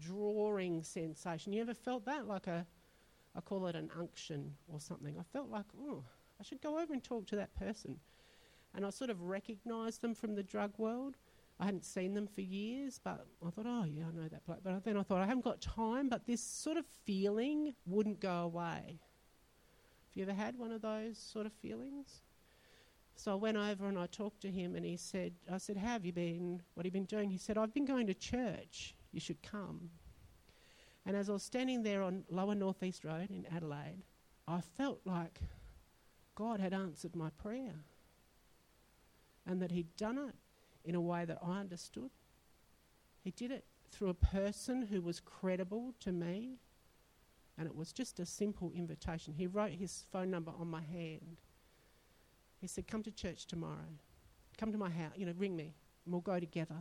drawing 0.00 0.82
sensation. 0.82 1.52
You 1.52 1.62
ever 1.62 1.72
felt 1.72 2.04
that? 2.06 2.26
Like 2.26 2.48
a, 2.48 2.66
I 3.36 3.40
call 3.42 3.68
it 3.68 3.76
an 3.76 3.90
unction 3.96 4.54
or 4.66 4.80
something. 4.80 5.14
I 5.20 5.22
felt 5.32 5.50
like, 5.50 5.66
oh, 5.80 6.02
I 6.40 6.42
should 6.42 6.60
go 6.62 6.78
over 6.78 6.92
and 6.92 7.02
talk 7.02 7.26
to 7.28 7.36
that 7.36 7.54
person. 7.54 7.98
And 8.74 8.84
I 8.84 8.90
sort 8.90 9.10
of 9.10 9.22
recognised 9.22 10.02
them 10.02 10.14
from 10.14 10.34
the 10.34 10.42
drug 10.42 10.72
world. 10.76 11.16
I 11.58 11.64
hadn't 11.64 11.86
seen 11.86 12.12
them 12.12 12.26
for 12.26 12.42
years, 12.42 13.00
but 13.02 13.26
I 13.44 13.50
thought, 13.50 13.64
oh, 13.66 13.84
yeah, 13.84 14.04
I 14.08 14.14
know 14.14 14.28
that 14.28 14.44
bloke. 14.44 14.60
But 14.62 14.84
then 14.84 14.98
I 14.98 15.02
thought, 15.02 15.22
I 15.22 15.26
haven't 15.26 15.44
got 15.44 15.62
time, 15.62 16.10
but 16.10 16.26
this 16.26 16.42
sort 16.42 16.76
of 16.76 16.84
feeling 17.04 17.74
wouldn't 17.86 18.20
go 18.20 18.42
away. 18.42 19.00
Have 20.08 20.14
you 20.14 20.22
ever 20.24 20.34
had 20.34 20.58
one 20.58 20.70
of 20.70 20.82
those 20.82 21.16
sort 21.16 21.46
of 21.46 21.52
feelings? 21.54 22.20
So 23.14 23.32
I 23.32 23.34
went 23.36 23.56
over 23.56 23.86
and 23.86 23.98
I 23.98 24.06
talked 24.06 24.42
to 24.42 24.50
him, 24.50 24.74
and 24.74 24.84
he 24.84 24.98
said, 24.98 25.32
I 25.50 25.56
said, 25.56 25.78
How 25.78 25.88
have 25.88 26.04
you 26.04 26.12
been? 26.12 26.62
What 26.74 26.84
have 26.84 26.94
you 26.94 27.00
been 27.00 27.06
doing? 27.06 27.30
He 27.30 27.38
said, 27.38 27.56
I've 27.56 27.72
been 27.72 27.86
going 27.86 28.06
to 28.08 28.14
church. 28.14 28.94
You 29.12 29.20
should 29.20 29.42
come. 29.42 29.88
And 31.06 31.16
as 31.16 31.30
I 31.30 31.32
was 31.32 31.42
standing 31.42 31.82
there 31.82 32.02
on 32.02 32.24
Lower 32.28 32.54
Northeast 32.54 33.04
Road 33.04 33.30
in 33.30 33.46
Adelaide, 33.54 34.02
I 34.46 34.60
felt 34.60 35.00
like 35.06 35.40
God 36.36 36.60
had 36.60 36.72
answered 36.72 37.16
my 37.16 37.30
prayer 37.30 37.74
and 39.44 39.60
that 39.60 39.72
He'd 39.72 39.96
done 39.96 40.18
it 40.18 40.34
in 40.84 40.94
a 40.94 41.00
way 41.00 41.24
that 41.24 41.38
I 41.42 41.58
understood. 41.58 42.10
He 43.24 43.32
did 43.32 43.50
it 43.50 43.64
through 43.90 44.10
a 44.10 44.14
person 44.14 44.82
who 44.82 45.00
was 45.00 45.18
credible 45.18 45.94
to 46.00 46.12
me, 46.12 46.58
and 47.58 47.66
it 47.66 47.74
was 47.74 47.92
just 47.92 48.20
a 48.20 48.26
simple 48.26 48.70
invitation. 48.74 49.34
He 49.34 49.46
wrote 49.46 49.72
his 49.72 50.04
phone 50.12 50.30
number 50.30 50.52
on 50.58 50.68
my 50.68 50.82
hand. 50.82 51.40
He 52.60 52.66
said, 52.66 52.86
Come 52.86 53.02
to 53.02 53.10
church 53.10 53.46
tomorrow. 53.46 53.96
Come 54.58 54.70
to 54.72 54.78
my 54.78 54.90
house, 54.90 55.12
you 55.16 55.26
know, 55.26 55.34
ring 55.36 55.56
me, 55.56 55.74
and 56.04 56.12
we'll 56.12 56.20
go 56.20 56.38
together. 56.38 56.76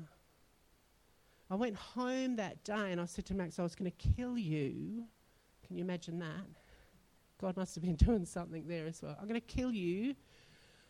I 1.50 1.56
went 1.56 1.76
home 1.76 2.36
that 2.38 2.64
day 2.64 2.92
and 2.92 3.00
I 3.00 3.06
said 3.06 3.26
to 3.28 3.36
Max, 3.36 3.60
I 3.60 3.64
was 3.64 3.76
going 3.76 3.92
to 3.92 4.14
kill 4.16 4.38
you. 4.38 5.04
Can 5.66 5.78
you 5.78 5.84
imagine 5.84 6.20
that? 6.20 6.46
God 7.40 7.58
must 7.58 7.76
have 7.76 7.84
been 7.84 7.96
doing 8.08 8.26
something 8.26 8.68
there 8.68 8.88
as 8.88 9.02
well. 9.02 9.16
I'm 9.20 9.28
going 9.28 9.40
to 9.40 9.46
kill 9.46 9.72
you. 9.72 10.16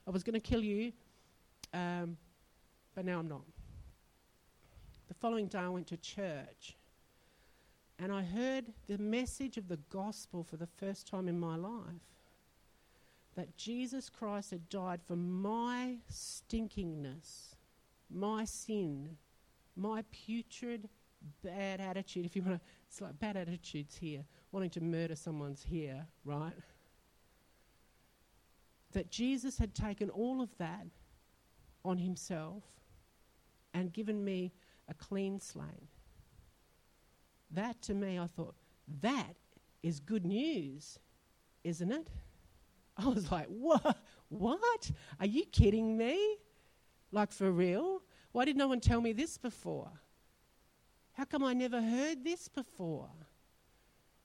I 0.08 0.12
was 0.12 0.24
going 0.24 0.36
to 0.36 0.40
kill 0.40 0.64
you, 0.64 0.92
um, 1.74 2.18
but 2.94 3.06
now 3.06 3.20
I'm 3.20 3.28
not. 3.28 3.42
The 5.08 5.16
following 5.16 5.48
day, 5.48 5.60
I 5.60 5.70
went 5.70 5.88
to 5.88 5.98
church 5.98 6.76
and 7.98 8.12
I 8.12 8.22
heard 8.22 8.66
the 8.88 8.98
message 8.98 9.58
of 9.58 9.68
the 9.68 9.80
gospel 9.90 10.44
for 10.44 10.58
the 10.58 10.68
first 10.68 11.08
time 11.08 11.28
in 11.28 11.40
my 11.40 11.56
life 11.56 12.16
that 13.36 13.58
Jesus 13.58 14.10
Christ 14.10 14.52
had 14.52 14.70
died 14.70 15.02
for 15.06 15.16
my 15.16 15.98
stinkingness, 16.12 17.56
my 18.10 18.46
sin, 18.46 19.18
my 19.76 20.04
putrid 20.12 20.88
bad 21.44 21.82
attitude. 21.82 22.26
If 22.26 22.36
you 22.36 22.44
want 22.44 22.60
to, 22.60 22.62
it's 22.88 23.02
like 23.02 23.18
bad 23.20 23.38
attitudes 23.38 23.98
here, 23.98 24.24
wanting 24.56 24.70
to 24.70 24.80
murder 24.80 25.18
someone's 25.18 25.62
here, 25.62 26.08
right? 26.24 26.54
That 28.94 29.12
Jesus 29.12 29.58
had 29.58 29.76
taken 29.76 30.10
all 30.10 30.40
of 30.42 30.48
that 30.60 30.88
on 31.84 31.98
himself 31.98 32.64
and 33.74 33.92
given 33.92 34.24
me 34.24 34.54
a 34.88 34.94
clean 34.94 35.42
slate. 35.42 35.90
That 37.52 37.82
to 37.82 37.94
me, 37.94 38.18
I 38.18 38.28
thought, 38.28 38.56
that 39.02 39.36
is 39.84 40.00
good 40.00 40.26
news, 40.26 41.00
isn't 41.66 41.92
it? 41.92 42.08
I 42.96 43.08
was 43.08 43.30
like, 43.30 43.48
what? 43.48 43.98
What? 44.30 44.90
Are 45.20 45.26
you 45.26 45.44
kidding 45.48 45.98
me? 45.98 46.38
Like 47.12 47.34
for 47.34 47.52
real? 47.52 48.04
Why 48.32 48.46
did 48.46 48.56
no 48.56 48.70
one 48.70 48.80
tell 48.80 49.02
me 49.02 49.12
this 49.12 49.38
before? 49.38 49.92
How 51.12 51.26
come 51.26 51.44
I 51.44 51.52
never 51.52 51.82
heard 51.82 52.24
this 52.24 52.48
before? 52.48 53.10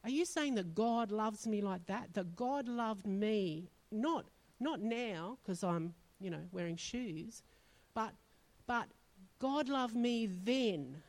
Are 0.03 0.11
you 0.11 0.25
saying 0.25 0.55
that 0.55 0.75
God 0.75 1.13
loves 1.13 1.47
me 1.47 1.61
like 1.61 1.87
that? 1.87 2.15
That 2.15 2.35
God 2.35 2.69
loved 2.69 3.07
me, 3.07 3.71
not, 3.93 4.27
not 4.59 4.81
now, 4.81 5.39
because 5.43 5.63
I'm, 5.63 5.95
you 6.21 6.31
know, 6.31 6.43
wearing 6.53 6.77
shoes, 6.77 7.43
but, 7.95 8.13
but 8.67 8.87
God 9.39 9.69
loved 9.69 9.97
me 9.97 10.27
then, 10.27 11.03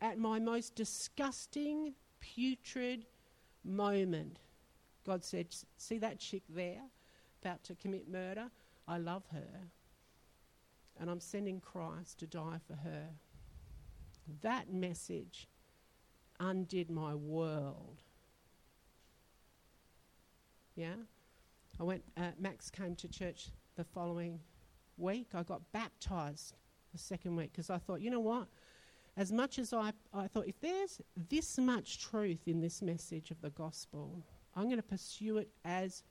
at 0.00 0.18
my 0.18 0.38
most 0.38 0.74
disgusting, 0.74 1.94
putrid 2.20 3.06
moment. 3.64 4.38
God 5.06 5.24
said, 5.24 5.48
See 5.76 5.98
that 5.98 6.18
chick 6.18 6.42
there 6.48 6.82
about 7.42 7.62
to 7.64 7.74
commit 7.74 8.08
murder? 8.08 8.50
I 8.88 8.98
love 8.98 9.24
her. 9.32 9.68
And 11.00 11.10
I'm 11.10 11.20
sending 11.20 11.60
Christ 11.60 12.18
to 12.18 12.26
die 12.26 12.60
for 12.66 12.74
her. 12.74 13.08
That 14.42 14.72
message 14.72 15.48
undid 16.40 16.90
my 16.90 17.14
world. 17.14 18.02
Yeah? 20.76 20.94
I 21.80 21.82
went, 21.82 22.04
uh, 22.16 22.30
Max 22.38 22.70
came 22.70 22.94
to 22.96 23.08
church 23.08 23.50
the 23.76 23.84
following 23.84 24.40
week. 24.96 25.28
I 25.34 25.42
got 25.42 25.60
baptized 25.72 26.54
the 26.92 26.98
second 26.98 27.36
week 27.36 27.52
because 27.52 27.70
I 27.70 27.78
thought, 27.78 28.00
you 28.00 28.10
know 28.10 28.20
what? 28.20 28.48
As 29.16 29.32
much 29.32 29.58
as 29.58 29.72
I, 29.72 29.92
I 30.12 30.26
thought, 30.26 30.46
if 30.46 30.60
there's 30.60 31.00
this 31.28 31.58
much 31.58 32.00
truth 32.00 32.46
in 32.46 32.60
this 32.60 32.82
message 32.82 33.30
of 33.30 33.40
the 33.40 33.50
gospel, 33.50 34.24
I'm 34.56 34.64
going 34.64 34.76
to 34.76 34.82
pursue 34.82 35.38
it 35.38 35.48
as 35.64 36.02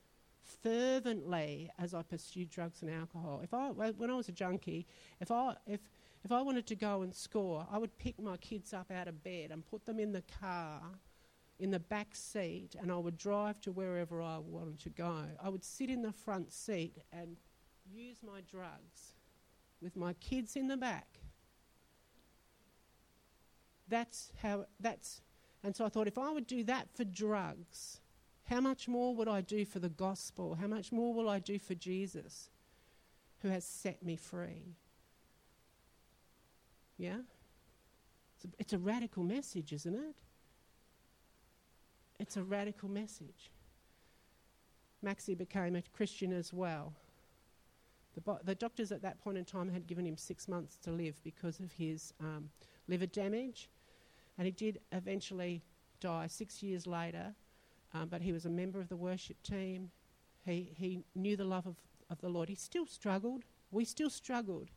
fervently 0.62 1.70
as 1.78 1.94
I 1.94 2.02
pursued 2.02 2.50
drugs 2.50 2.82
and 2.82 2.90
alcohol. 2.90 3.40
If 3.42 3.54
I, 3.54 3.70
when 3.70 4.10
I 4.10 4.14
was 4.14 4.28
a 4.28 4.32
junkie, 4.32 4.86
if 5.20 5.30
I, 5.30 5.54
if, 5.66 5.80
if 6.24 6.32
I 6.32 6.40
wanted 6.42 6.66
to 6.66 6.74
go 6.74 7.02
and 7.02 7.14
score, 7.14 7.66
I 7.70 7.78
would 7.78 7.96
pick 7.98 8.20
my 8.20 8.36
kids 8.38 8.72
up 8.72 8.90
out 8.90 9.08
of 9.08 9.22
bed 9.22 9.50
and 9.50 9.66
put 9.66 9.84
them 9.84 9.98
in 9.98 10.12
the 10.12 10.22
car, 10.40 10.82
in 11.58 11.70
the 11.70 11.78
back 11.78 12.14
seat, 12.14 12.74
and 12.80 12.90
I 12.90 12.96
would 12.96 13.16
drive 13.16 13.60
to 13.62 13.72
wherever 13.72 14.20
I 14.20 14.38
wanted 14.38 14.80
to 14.80 14.90
go. 14.90 15.24
I 15.42 15.48
would 15.48 15.64
sit 15.64 15.88
in 15.88 16.02
the 16.02 16.12
front 16.12 16.52
seat 16.52 16.98
and 17.12 17.36
use 17.92 18.18
my 18.22 18.40
drugs 18.50 19.14
with 19.80 19.96
my 19.96 20.14
kids 20.14 20.56
in 20.56 20.68
the 20.68 20.76
back. 20.76 21.06
That's 23.88 24.32
how, 24.42 24.66
that's, 24.80 25.20
and 25.62 25.76
so 25.76 25.84
I 25.84 25.88
thought 25.88 26.08
if 26.08 26.18
I 26.18 26.30
would 26.30 26.46
do 26.46 26.64
that 26.64 26.88
for 26.94 27.04
drugs, 27.04 28.00
how 28.44 28.60
much 28.60 28.88
more 28.88 29.14
would 29.14 29.28
I 29.28 29.40
do 29.40 29.64
for 29.64 29.78
the 29.78 29.88
gospel? 29.88 30.54
How 30.54 30.66
much 30.66 30.90
more 30.90 31.14
will 31.14 31.28
I 31.28 31.38
do 31.38 31.58
for 31.58 31.74
Jesus 31.74 32.50
who 33.42 33.48
has 33.48 33.64
set 33.64 34.02
me 34.02 34.16
free? 34.16 34.74
Yeah? 36.98 37.18
It's 38.36 38.44
a, 38.44 38.48
it's 38.58 38.72
a 38.72 38.78
radical 38.78 39.22
message, 39.22 39.72
isn't 39.72 39.94
it? 39.94 40.16
It's 42.24 42.38
a 42.38 42.42
radical 42.42 42.88
message. 42.88 43.50
Maxie 45.02 45.34
became 45.34 45.76
a 45.76 45.82
Christian 45.92 46.32
as 46.32 46.54
well. 46.54 46.94
The, 48.14 48.22
bo- 48.22 48.40
the, 48.42 48.54
doctors 48.54 48.92
at 48.92 49.02
that 49.02 49.20
point 49.20 49.36
in 49.36 49.44
time 49.44 49.70
had 49.70 49.86
given 49.86 50.06
him 50.06 50.16
six 50.16 50.48
months 50.48 50.78
to 50.84 50.90
live 50.90 51.20
because 51.22 51.60
of 51.60 51.70
his 51.72 52.14
um, 52.20 52.48
liver 52.88 53.04
damage, 53.04 53.68
and 54.38 54.46
he 54.46 54.52
did 54.52 54.80
eventually 54.90 55.62
die 56.00 56.26
six 56.28 56.62
years 56.62 56.86
later 56.86 57.34
um, 57.94 58.08
but 58.08 58.20
he 58.20 58.32
was 58.32 58.44
a 58.44 58.50
member 58.50 58.80
of 58.80 58.88
the 58.88 58.96
worship 58.96 59.40
team. 59.42 59.90
He, 60.44 60.72
he 60.76 61.04
knew 61.14 61.36
the 61.36 61.44
love 61.44 61.66
of, 61.66 61.76
of 62.10 62.20
the 62.20 62.28
Lord. 62.28 62.48
He 62.48 62.56
still 62.56 62.86
struggled. 62.86 63.44
We 63.70 63.84
still 63.84 64.10
struggled. 64.10 64.70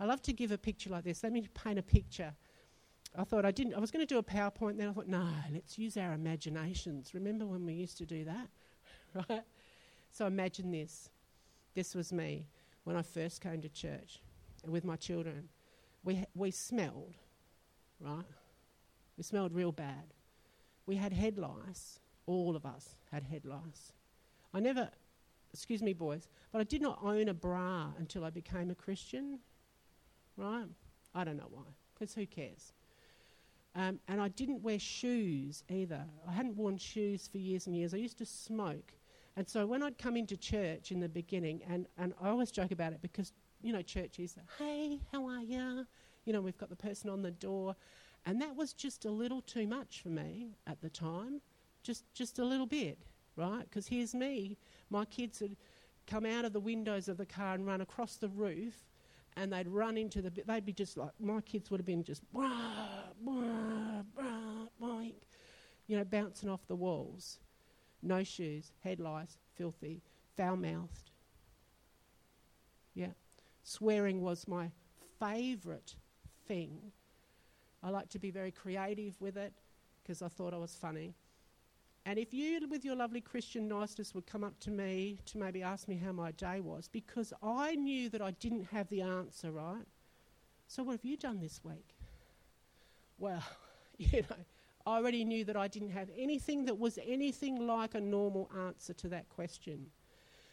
I 0.00 0.04
love 0.04 0.20
to 0.22 0.32
give 0.32 0.50
a 0.50 0.58
picture 0.58 0.90
like 0.90 1.04
this. 1.04 1.22
Let 1.22 1.32
me 1.32 1.46
paint 1.54 1.78
a 1.78 1.82
picture. 1.82 2.34
I 3.18 3.24
thought 3.24 3.44
I 3.46 3.50
didn't. 3.50 3.74
I 3.74 3.78
was 3.78 3.90
going 3.90 4.06
to 4.06 4.14
do 4.14 4.18
a 4.18 4.22
PowerPoint. 4.22 4.76
Then 4.76 4.88
I 4.88 4.92
thought, 4.92 5.08
no, 5.08 5.26
let's 5.52 5.78
use 5.78 5.96
our 5.96 6.12
imaginations. 6.12 7.14
Remember 7.14 7.46
when 7.46 7.64
we 7.64 7.72
used 7.72 7.96
to 7.98 8.06
do 8.06 8.24
that, 8.24 8.48
right? 9.30 9.42
So 10.10 10.26
imagine 10.26 10.70
this. 10.70 11.08
This 11.74 11.94
was 11.94 12.12
me 12.12 12.46
when 12.84 12.96
I 12.96 13.02
first 13.02 13.40
came 13.40 13.60
to 13.62 13.68
church 13.68 14.20
with 14.66 14.84
my 14.84 14.96
children. 14.96 15.48
We 16.04 16.24
we 16.34 16.50
smelled, 16.50 17.16
right? 18.00 18.24
We 19.16 19.22
smelled 19.22 19.52
real 19.52 19.72
bad. 19.72 20.14
We 20.86 20.96
had 20.96 21.12
head 21.12 21.38
lice. 21.38 22.00
All 22.26 22.56
of 22.56 22.66
us 22.66 22.96
had 23.10 23.22
head 23.22 23.44
lice. 23.44 23.92
I 24.52 24.60
never, 24.60 24.90
excuse 25.52 25.82
me, 25.82 25.92
boys, 25.92 26.28
but 26.52 26.60
I 26.60 26.64
did 26.64 26.82
not 26.82 26.98
own 27.02 27.28
a 27.28 27.34
bra 27.34 27.92
until 27.98 28.24
I 28.24 28.30
became 28.30 28.70
a 28.70 28.74
Christian. 28.74 29.38
Right? 30.36 30.66
I 31.14 31.24
don't 31.24 31.36
know 31.36 31.48
why, 31.50 31.64
because 31.94 32.14
who 32.14 32.26
cares? 32.26 32.72
Um, 33.76 34.00
and 34.08 34.20
I 34.20 34.28
didn't 34.28 34.62
wear 34.62 34.78
shoes 34.78 35.62
either. 35.68 36.04
I 36.26 36.32
hadn't 36.32 36.56
worn 36.56 36.78
shoes 36.78 37.28
for 37.30 37.38
years 37.38 37.66
and 37.66 37.76
years. 37.76 37.94
I 37.94 37.98
used 37.98 38.18
to 38.18 38.26
smoke. 38.26 38.92
And 39.36 39.48
so 39.48 39.66
when 39.66 39.82
I'd 39.82 39.98
come 39.98 40.16
into 40.16 40.36
church 40.36 40.90
in 40.90 40.98
the 40.98 41.08
beginning, 41.08 41.62
and, 41.68 41.86
and 41.98 42.14
I 42.20 42.30
always 42.30 42.50
joke 42.50 42.72
about 42.72 42.92
it 42.92 43.02
because, 43.02 43.32
you 43.62 43.72
know, 43.72 43.82
church 43.82 44.18
is, 44.18 44.34
hey, 44.58 44.98
how 45.12 45.26
are 45.26 45.42
you? 45.42 45.86
You 46.24 46.32
know, 46.32 46.40
we've 46.40 46.56
got 46.56 46.70
the 46.70 46.76
person 46.76 47.10
on 47.10 47.22
the 47.22 47.30
door. 47.30 47.76
And 48.24 48.40
that 48.40 48.56
was 48.56 48.72
just 48.72 49.04
a 49.04 49.10
little 49.10 49.42
too 49.42 49.66
much 49.66 50.00
for 50.02 50.08
me 50.08 50.56
at 50.66 50.80
the 50.80 50.88
time 50.88 51.42
just 51.86 52.04
just 52.12 52.38
a 52.38 52.44
little 52.44 52.66
bit, 52.66 52.98
right? 53.36 53.62
Because 53.62 53.86
here's 53.86 54.14
me. 54.14 54.58
My 54.90 55.04
kids 55.04 55.38
had 55.38 55.56
come 56.06 56.26
out 56.26 56.44
of 56.44 56.52
the 56.52 56.60
windows 56.60 57.08
of 57.08 57.16
the 57.16 57.26
car 57.26 57.54
and 57.54 57.64
run 57.64 57.80
across 57.80 58.16
the 58.16 58.28
roof, 58.28 58.74
and 59.36 59.52
they'd 59.52 59.68
run 59.68 59.96
into 59.96 60.20
the. 60.20 60.30
They'd 60.44 60.66
be 60.66 60.72
just 60.72 60.96
like 60.96 61.12
my 61.20 61.40
kids 61.40 61.70
would 61.70 61.78
have 61.78 61.86
been 61.86 62.02
just, 62.02 62.22
blah, 62.32 62.95
you 65.86 65.96
know, 65.96 66.04
bouncing 66.04 66.48
off 66.48 66.66
the 66.66 66.76
walls. 66.76 67.38
No 68.02 68.22
shoes, 68.22 68.72
head 68.82 69.00
lice, 69.00 69.38
filthy, 69.54 70.02
foul 70.36 70.56
mouthed. 70.56 71.10
Yeah, 72.94 73.12
swearing 73.62 74.20
was 74.22 74.48
my 74.48 74.70
favourite 75.18 75.94
thing. 76.46 76.92
I 77.82 77.90
like 77.90 78.08
to 78.10 78.18
be 78.18 78.30
very 78.30 78.50
creative 78.50 79.20
with 79.20 79.36
it 79.36 79.52
because 80.02 80.22
I 80.22 80.28
thought 80.28 80.54
I 80.54 80.58
was 80.58 80.74
funny. 80.74 81.14
And 82.04 82.18
if 82.20 82.32
you, 82.32 82.66
with 82.68 82.84
your 82.84 82.94
lovely 82.94 83.20
Christian 83.20 83.66
niceness, 83.66 84.14
would 84.14 84.26
come 84.26 84.44
up 84.44 84.58
to 84.60 84.70
me 84.70 85.18
to 85.26 85.38
maybe 85.38 85.62
ask 85.62 85.88
me 85.88 85.96
how 85.96 86.12
my 86.12 86.30
day 86.30 86.60
was, 86.60 86.86
because 86.86 87.32
I 87.42 87.74
knew 87.74 88.08
that 88.10 88.22
I 88.22 88.30
didn't 88.30 88.68
have 88.70 88.88
the 88.88 89.02
answer, 89.02 89.50
right? 89.50 89.86
So, 90.68 90.84
what 90.84 90.92
have 90.92 91.04
you 91.04 91.16
done 91.16 91.40
this 91.40 91.60
week? 91.64 91.95
Well, 93.18 93.42
you 93.98 94.22
know, 94.22 94.36
I 94.86 94.96
already 94.96 95.24
knew 95.24 95.44
that 95.44 95.56
I 95.56 95.68
didn't 95.68 95.90
have 95.90 96.10
anything 96.16 96.64
that 96.66 96.78
was 96.78 96.98
anything 97.04 97.66
like 97.66 97.94
a 97.94 98.00
normal 98.00 98.50
answer 98.56 98.92
to 98.94 99.08
that 99.08 99.28
question. 99.28 99.86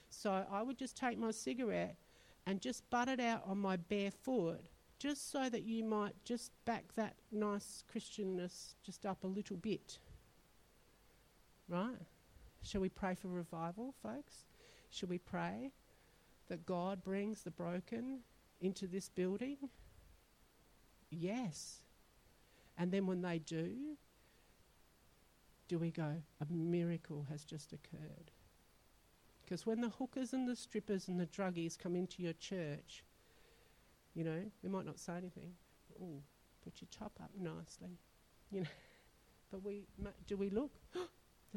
So, 0.09 0.45
I 0.51 0.61
would 0.61 0.77
just 0.77 0.95
take 0.95 1.17
my 1.17 1.31
cigarette 1.31 1.97
and 2.45 2.61
just 2.61 2.87
butt 2.89 3.07
it 3.07 3.19
out 3.19 3.43
on 3.47 3.57
my 3.57 3.77
bare 3.77 4.11
foot, 4.11 4.65
just 4.99 5.31
so 5.31 5.49
that 5.49 5.63
you 5.63 5.83
might 5.83 6.13
just 6.23 6.51
back 6.65 6.85
that 6.95 7.15
nice 7.31 7.83
Christianness 7.93 8.75
just 8.83 9.05
up 9.05 9.23
a 9.23 9.27
little 9.27 9.57
bit. 9.57 9.97
Right? 11.67 11.97
Shall 12.61 12.81
we 12.81 12.89
pray 12.89 13.15
for 13.15 13.27
revival, 13.27 13.93
folks? 14.01 14.45
Shall 14.89 15.09
we 15.09 15.17
pray 15.17 15.71
that 16.47 16.65
God 16.65 17.03
brings 17.03 17.41
the 17.43 17.51
broken 17.51 18.19
into 18.61 18.87
this 18.87 19.09
building? 19.09 19.57
Yes. 21.09 21.79
And 22.77 22.91
then 22.91 23.05
when 23.05 23.21
they 23.21 23.39
do, 23.39 23.97
do 25.67 25.79
we 25.79 25.91
go, 25.91 26.21
a 26.41 26.45
miracle 26.51 27.25
has 27.29 27.43
just 27.43 27.73
occurred? 27.73 28.31
Because 29.43 29.65
when 29.65 29.81
the 29.81 29.89
hookers 29.89 30.33
and 30.33 30.47
the 30.47 30.55
strippers 30.55 31.07
and 31.07 31.19
the 31.19 31.25
druggies 31.25 31.77
come 31.77 31.95
into 31.95 32.23
your 32.23 32.33
church, 32.33 33.03
you 34.13 34.23
know, 34.23 34.41
we 34.61 34.69
might 34.69 34.85
not 34.85 34.99
say 34.99 35.13
anything. 35.13 35.53
Oh, 36.01 36.21
put 36.63 36.81
your 36.81 36.87
top 36.91 37.11
up 37.21 37.31
nicely, 37.37 37.99
you 38.51 38.61
know. 38.61 38.67
But 39.51 39.63
we 39.63 39.85
do 40.25 40.35
we 40.35 40.49
look? 40.49 40.71
They're 40.93 41.03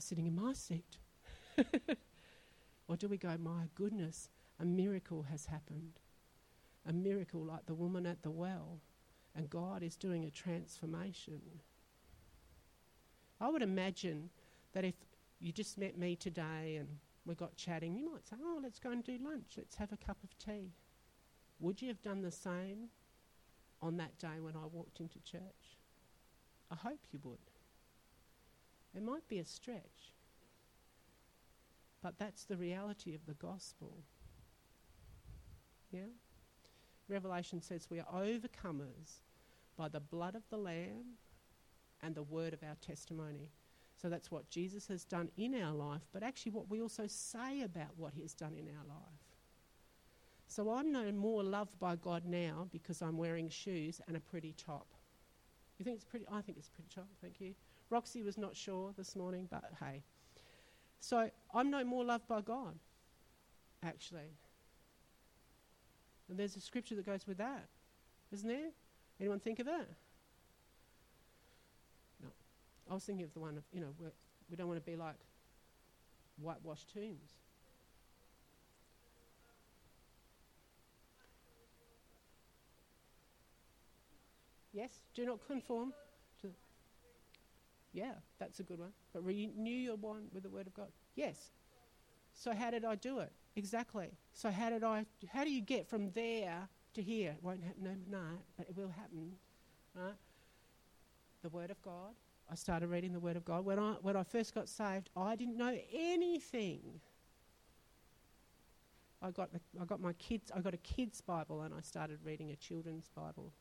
sitting 0.00 0.26
in 0.26 0.34
my 0.34 0.52
seat. 0.52 0.98
or 2.88 2.96
do 2.96 3.08
we 3.08 3.16
go, 3.16 3.34
my 3.38 3.68
goodness, 3.74 4.28
a 4.60 4.66
miracle 4.66 5.22
has 5.30 5.46
happened? 5.46 5.98
A 6.84 6.92
miracle 6.92 7.40
like 7.40 7.64
the 7.64 7.74
woman 7.74 8.04
at 8.04 8.22
the 8.22 8.30
well, 8.30 8.80
and 9.36 9.50
God 9.50 9.82
is 9.82 9.96
doing 9.96 10.24
a 10.24 10.30
transformation. 10.30 11.40
I 13.40 13.50
would 13.50 13.62
imagine 13.62 14.30
that 14.72 14.84
if 14.84 14.94
you 15.40 15.52
just 15.52 15.76
met 15.76 15.98
me 15.98 16.16
today 16.16 16.76
and 16.78 16.88
we 17.26 17.34
got 17.34 17.56
chatting, 17.56 17.96
you 17.96 18.10
might 18.10 18.26
say, 18.26 18.36
Oh, 18.42 18.60
let's 18.62 18.78
go 18.78 18.90
and 18.90 19.04
do 19.04 19.18
lunch, 19.22 19.54
let's 19.56 19.76
have 19.76 19.92
a 19.92 19.96
cup 19.96 20.16
of 20.24 20.36
tea. 20.38 20.72
Would 21.60 21.82
you 21.82 21.88
have 21.88 22.02
done 22.02 22.22
the 22.22 22.30
same 22.30 22.88
on 23.82 23.98
that 23.98 24.18
day 24.18 24.40
when 24.40 24.56
I 24.56 24.66
walked 24.72 25.00
into 25.00 25.18
church? 25.20 25.76
I 26.70 26.74
hope 26.74 27.00
you 27.12 27.20
would. 27.22 27.38
It 28.94 29.02
might 29.02 29.28
be 29.28 29.38
a 29.38 29.44
stretch, 29.44 30.14
but 32.02 32.18
that's 32.18 32.44
the 32.44 32.56
reality 32.56 33.14
of 33.14 33.26
the 33.26 33.34
gospel. 33.34 33.98
Yeah? 35.92 36.12
Revelation 37.08 37.60
says 37.60 37.88
we 37.90 38.00
are 38.00 38.06
overcomers 38.14 39.20
by 39.76 39.88
the 39.88 40.00
blood 40.00 40.34
of 40.34 40.42
the 40.50 40.56
Lamb 40.56 41.16
and 42.02 42.14
the 42.14 42.22
word 42.22 42.52
of 42.52 42.62
our 42.62 42.76
testimony. 42.80 43.50
So 43.96 44.08
that's 44.08 44.30
what 44.30 44.50
Jesus 44.50 44.86
has 44.88 45.04
done 45.04 45.30
in 45.36 45.54
our 45.60 45.72
life, 45.72 46.02
but 46.12 46.22
actually 46.22 46.52
what 46.52 46.68
we 46.68 46.82
also 46.82 47.06
say 47.06 47.62
about 47.62 47.96
what 47.96 48.12
he 48.14 48.22
has 48.22 48.34
done 48.34 48.54
in 48.54 48.68
our 48.68 48.84
life. 48.86 49.26
So 50.48 50.70
I'm 50.70 50.92
no 50.92 51.10
more 51.12 51.42
loved 51.42 51.78
by 51.78 51.96
God 51.96 52.24
now 52.24 52.68
because 52.70 53.02
I'm 53.02 53.16
wearing 53.16 53.48
shoes 53.48 54.00
and 54.06 54.16
a 54.16 54.20
pretty 54.20 54.52
top. 54.52 54.86
You 55.78 55.84
think 55.84 55.96
it's 55.96 56.04
pretty? 56.04 56.26
I 56.30 56.40
think 56.40 56.58
it's 56.58 56.68
pretty 56.68 56.90
top, 56.94 57.08
thank 57.20 57.40
you. 57.40 57.54
Roxy 57.90 58.22
was 58.22 58.38
not 58.38 58.54
sure 58.56 58.92
this 58.96 59.16
morning, 59.16 59.48
but 59.50 59.64
hey. 59.80 60.02
So 61.00 61.30
I'm 61.54 61.70
no 61.70 61.84
more 61.84 62.04
loved 62.04 62.26
by 62.26 62.40
God, 62.40 62.78
actually. 63.82 64.36
And 66.28 66.38
there's 66.38 66.56
a 66.56 66.60
scripture 66.60 66.96
that 66.96 67.06
goes 67.06 67.26
with 67.26 67.38
that, 67.38 67.68
isn't 68.32 68.48
there? 68.48 68.70
Anyone 69.20 69.40
think 69.40 69.58
of 69.58 69.66
that? 69.66 69.88
No. 72.22 72.28
I 72.90 72.94
was 72.94 73.04
thinking 73.04 73.24
of 73.24 73.32
the 73.32 73.40
one 73.40 73.56
of, 73.56 73.64
you 73.72 73.80
know, 73.80 73.94
we 74.50 74.56
don't 74.56 74.68
want 74.68 74.84
to 74.84 74.90
be 74.90 74.96
like 74.96 75.16
whitewashed 76.40 76.92
tombs. 76.92 77.32
Yes, 84.72 84.90
do 85.14 85.24
not 85.24 85.38
conform 85.46 85.94
to. 86.42 86.48
Yeah, 87.94 88.12
that's 88.38 88.60
a 88.60 88.62
good 88.62 88.78
one. 88.78 88.92
But 89.14 89.24
renew 89.24 89.70
your 89.70 89.96
mind 89.96 90.28
with 90.34 90.42
the 90.42 90.50
word 90.50 90.66
of 90.66 90.74
God. 90.74 90.88
Yes. 91.14 91.48
So 92.34 92.52
how 92.52 92.70
did 92.70 92.84
I 92.84 92.96
do 92.96 93.20
it? 93.20 93.32
Exactly. 93.56 94.10
So 94.34 94.50
how 94.50 94.68
did 94.68 94.84
I? 94.84 95.06
How 95.32 95.44
do 95.44 95.50
you 95.50 95.62
get 95.62 95.88
from 95.88 96.10
there 96.10 96.68
to 96.96 97.02
here? 97.02 97.30
It 97.30 97.42
won't 97.42 97.62
happen 97.62 97.86
overnight, 97.86 98.40
but 98.56 98.66
it 98.68 98.76
will 98.76 98.88
happen, 98.88 99.32
right? 99.94 100.14
The 101.42 101.48
Word 101.50 101.70
of 101.70 101.80
God. 101.82 102.14
I 102.50 102.54
started 102.54 102.88
reading 102.88 103.12
the 103.12 103.20
Word 103.20 103.36
of 103.36 103.44
God. 103.44 103.64
When 103.64 103.78
I 103.78 103.94
when 104.02 104.16
I 104.16 104.22
first 104.22 104.54
got 104.54 104.68
saved, 104.68 105.10
I 105.16 105.36
didn't 105.36 105.56
know 105.56 105.76
anything. 105.92 106.80
I 109.22 109.30
got 109.30 109.52
the, 109.52 109.60
I 109.80 109.84
got 109.84 110.00
my 110.00 110.12
kids 110.14 110.50
I 110.54 110.60
got 110.60 110.74
a 110.74 110.78
kids 110.78 111.20
Bible 111.20 111.62
and 111.62 111.74
I 111.74 111.80
started 111.80 112.18
reading 112.24 112.50
a 112.50 112.56
children's 112.56 113.08
Bible 113.08 113.52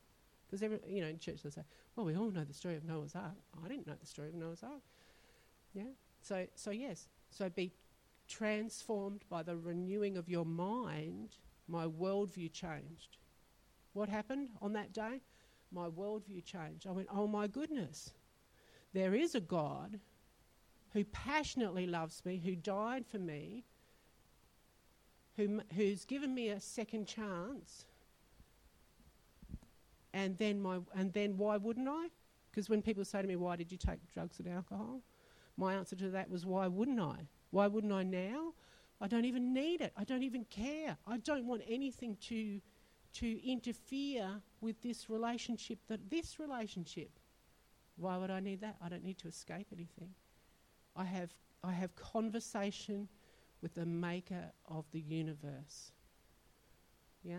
because 0.45 0.61
you 0.87 1.01
know 1.01 1.07
in 1.07 1.19
church 1.19 1.41
they 1.43 1.49
say, 1.49 1.63
well, 1.95 2.05
we 2.05 2.15
all 2.15 2.29
know 2.31 2.43
the 2.43 2.53
story 2.53 2.75
of 2.75 2.83
Noah's 2.83 3.15
Ark. 3.15 3.35
I 3.63 3.67
didn't 3.67 3.87
know 3.87 3.95
the 3.99 4.07
story 4.07 4.29
of 4.29 4.35
Noah's 4.35 4.63
Ark. 4.63 4.81
Yeah. 5.73 5.83
So 6.21 6.45
so 6.55 6.71
yes. 6.71 7.07
So 7.31 7.49
be 7.49 7.73
transformed 8.27 9.23
by 9.29 9.43
the 9.43 9.57
renewing 9.57 10.17
of 10.17 10.29
your 10.29 10.45
mind. 10.45 11.37
My 11.67 11.85
worldview 11.85 12.51
changed. 12.53 13.17
What 13.95 14.09
happened 14.09 14.49
on 14.61 14.73
that 14.73 14.93
day? 14.93 15.21
My 15.71 15.87
worldview 15.87 16.43
changed. 16.43 16.85
I 16.85 16.91
went, 16.91 17.07
oh 17.11 17.27
my 17.27 17.47
goodness, 17.47 18.11
there 18.93 19.15
is 19.15 19.35
a 19.35 19.39
God 19.39 19.99
who 20.93 21.03
passionately 21.05 21.87
loves 21.87 22.23
me, 22.25 22.41
who 22.43 22.55
died 22.55 23.05
for 23.07 23.19
me, 23.19 23.63
who, 25.37 25.61
who's 25.75 26.05
given 26.05 26.35
me 26.35 26.49
a 26.49 26.59
second 26.59 27.07
chance 27.07 27.85
and 30.15 30.37
then 30.37 30.61
my 30.61 30.79
and 30.95 31.11
then 31.13 31.37
why 31.37 31.57
wouldn't 31.57 31.89
I? 31.89 32.07
Because 32.49 32.69
when 32.69 32.81
people 32.81 33.03
say 33.03 33.21
to 33.21 33.27
me, 33.27 33.35
"Why 33.35 33.57
did 33.57 33.71
you 33.71 33.77
take 33.77 33.99
drugs 34.13 34.39
and 34.39 34.47
alcohol?" 34.47 35.01
My 35.57 35.73
answer 35.73 35.95
to 35.97 36.09
that 36.11 36.29
was, 36.29 36.45
"Why 36.45 36.67
wouldn't 36.67 37.01
I? 37.01 37.27
Why 37.51 37.67
wouldn't 37.67 37.91
I 37.91 38.03
now? 38.03 38.53
I 39.01 39.07
don't 39.07 39.25
even 39.25 39.53
need 39.53 39.81
it. 39.81 39.91
I 39.97 40.05
don't 40.05 40.23
even 40.23 40.45
care. 40.45 40.97
I 41.05 41.17
don't 41.17 41.45
want 41.45 41.63
anything 41.67 42.15
to 42.27 42.61
to 43.15 43.49
interfere 43.49 44.41
with 44.61 44.81
this 44.81 45.09
relationship. 45.09 45.79
That 45.87 46.09
this 46.09 46.39
relationship. 46.39 47.09
Why 47.97 48.17
would 48.17 48.31
I 48.31 48.39
need 48.39 48.61
that? 48.61 48.75
I 48.81 48.89
don't 48.89 49.03
need 49.03 49.17
to 49.19 49.27
escape 49.27 49.67
anything. 49.71 50.09
I 50.95 51.05
have 51.05 51.33
I 51.63 51.71
have 51.71 51.95
conversation 51.95 53.07
with 53.61 53.73
the 53.73 53.85
maker 53.85 54.51
of 54.69 54.85
the 54.91 54.99
universe. 54.99 55.91
Yeah? 57.23 57.37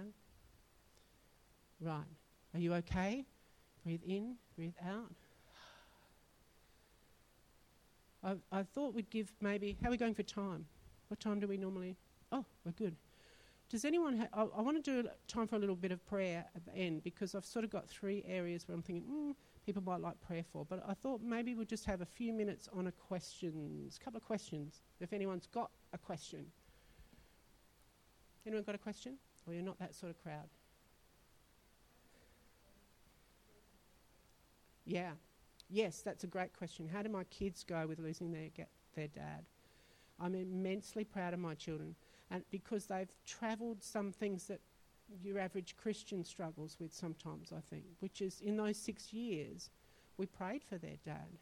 Right. 1.81 2.03
Are 2.55 2.59
you 2.59 2.75
okay? 2.75 3.25
Breathe 3.85 4.03
in, 4.05 4.35
breathe 4.57 4.75
out. 4.85 5.13
I, 8.25 8.35
I 8.51 8.63
thought 8.65 8.95
we'd 8.95 9.11
give 9.11 9.33
maybe, 9.41 9.77
how 9.81 9.89
are 9.89 9.91
we 9.93 9.97
going 9.97 10.15
for 10.15 10.25
time? 10.25 10.67
What 11.07 11.21
time 11.21 11.39
do 11.39 11.47
we 11.47 11.57
normally? 11.57 11.97
Oh, 12.33 12.45
we're 12.65 12.73
good. 12.73 12.97
Does 13.69 13.85
anyone 13.85 14.19
ha- 14.19 14.29
I, 14.33 14.59
I 14.59 14.61
want 14.63 14.83
to 14.83 15.03
do 15.03 15.09
time 15.27 15.49
for 15.49 15.57
a 15.57 15.59
little 15.59 15.75
bit 15.75 15.91
of 15.91 16.05
prayer 16.07 16.45
at 16.55 16.65
the 16.65 16.75
end 16.75 17.03
because 17.03 17.35
I've 17.35 17.45
sort 17.45 17.65
of 17.65 17.71
got 17.71 17.89
three 17.89 18.25
areas 18.27 18.69
where 18.69 18.77
I'm 18.77 18.83
thinking, 18.83 19.05
mm, 19.11 19.35
people 19.65 19.83
might 19.83 20.01
like 20.01 20.21
prayer 20.21 20.45
for. 20.53 20.65
But 20.65 20.85
I 20.89 20.95
thought 20.95 21.21
maybe 21.21 21.55
we'll 21.55 21.67
just 21.67 21.85
have 21.87 22.01
a 22.01 22.07
few 22.07 22.33
minutes 22.33 22.69
on 22.73 22.87
a 22.87 22.93
questions, 22.93 23.99
couple 24.03 24.19
of 24.19 24.25
questions, 24.25 24.83
if 25.01 25.13
anyone's 25.13 25.49
got 25.49 25.71
a 25.93 25.99
question. 25.99 26.47
Anyone 28.47 28.63
got 28.63 28.77
a 28.77 28.79
question? 28.79 29.15
Or 29.47 29.55
you're 29.55 29.63
not 29.65 29.79
that 29.81 29.95
sort 29.95 30.11
of 30.11 30.23
crowd? 30.23 30.49
Yeah. 34.85 35.13
Yes, 35.69 36.03
that's 36.03 36.23
a 36.23 36.29
great 36.29 36.53
question. 36.57 36.89
How 36.89 37.03
do 37.03 37.09
my 37.09 37.25
kids 37.25 37.65
go 37.65 37.87
with 37.89 37.99
losing 37.99 38.31
their, 38.31 38.51
their 38.95 39.09
dad? 39.09 39.45
I'm 40.21 40.35
immensely 40.35 41.05
proud 41.05 41.35
of 41.35 41.41
my 41.41 41.55
children, 41.55 41.97
and 42.31 42.43
because 42.51 42.87
they've 42.87 43.13
travelled 43.25 43.83
some 43.83 44.13
things 44.13 44.45
that 44.45 44.61
your 45.23 45.39
average 45.39 45.77
Christian 45.77 46.25
struggles 46.25 46.77
with 46.81 46.93
sometimes, 46.93 47.53
I 47.53 47.61
think, 47.71 47.85
which 48.01 48.21
is 48.21 48.41
in 48.41 48.57
those 48.57 48.77
six 48.77 49.13
years, 49.13 49.71
we 50.17 50.27
prayed 50.27 50.63
for 50.65 50.79
their 50.79 50.97
dad. 51.05 51.39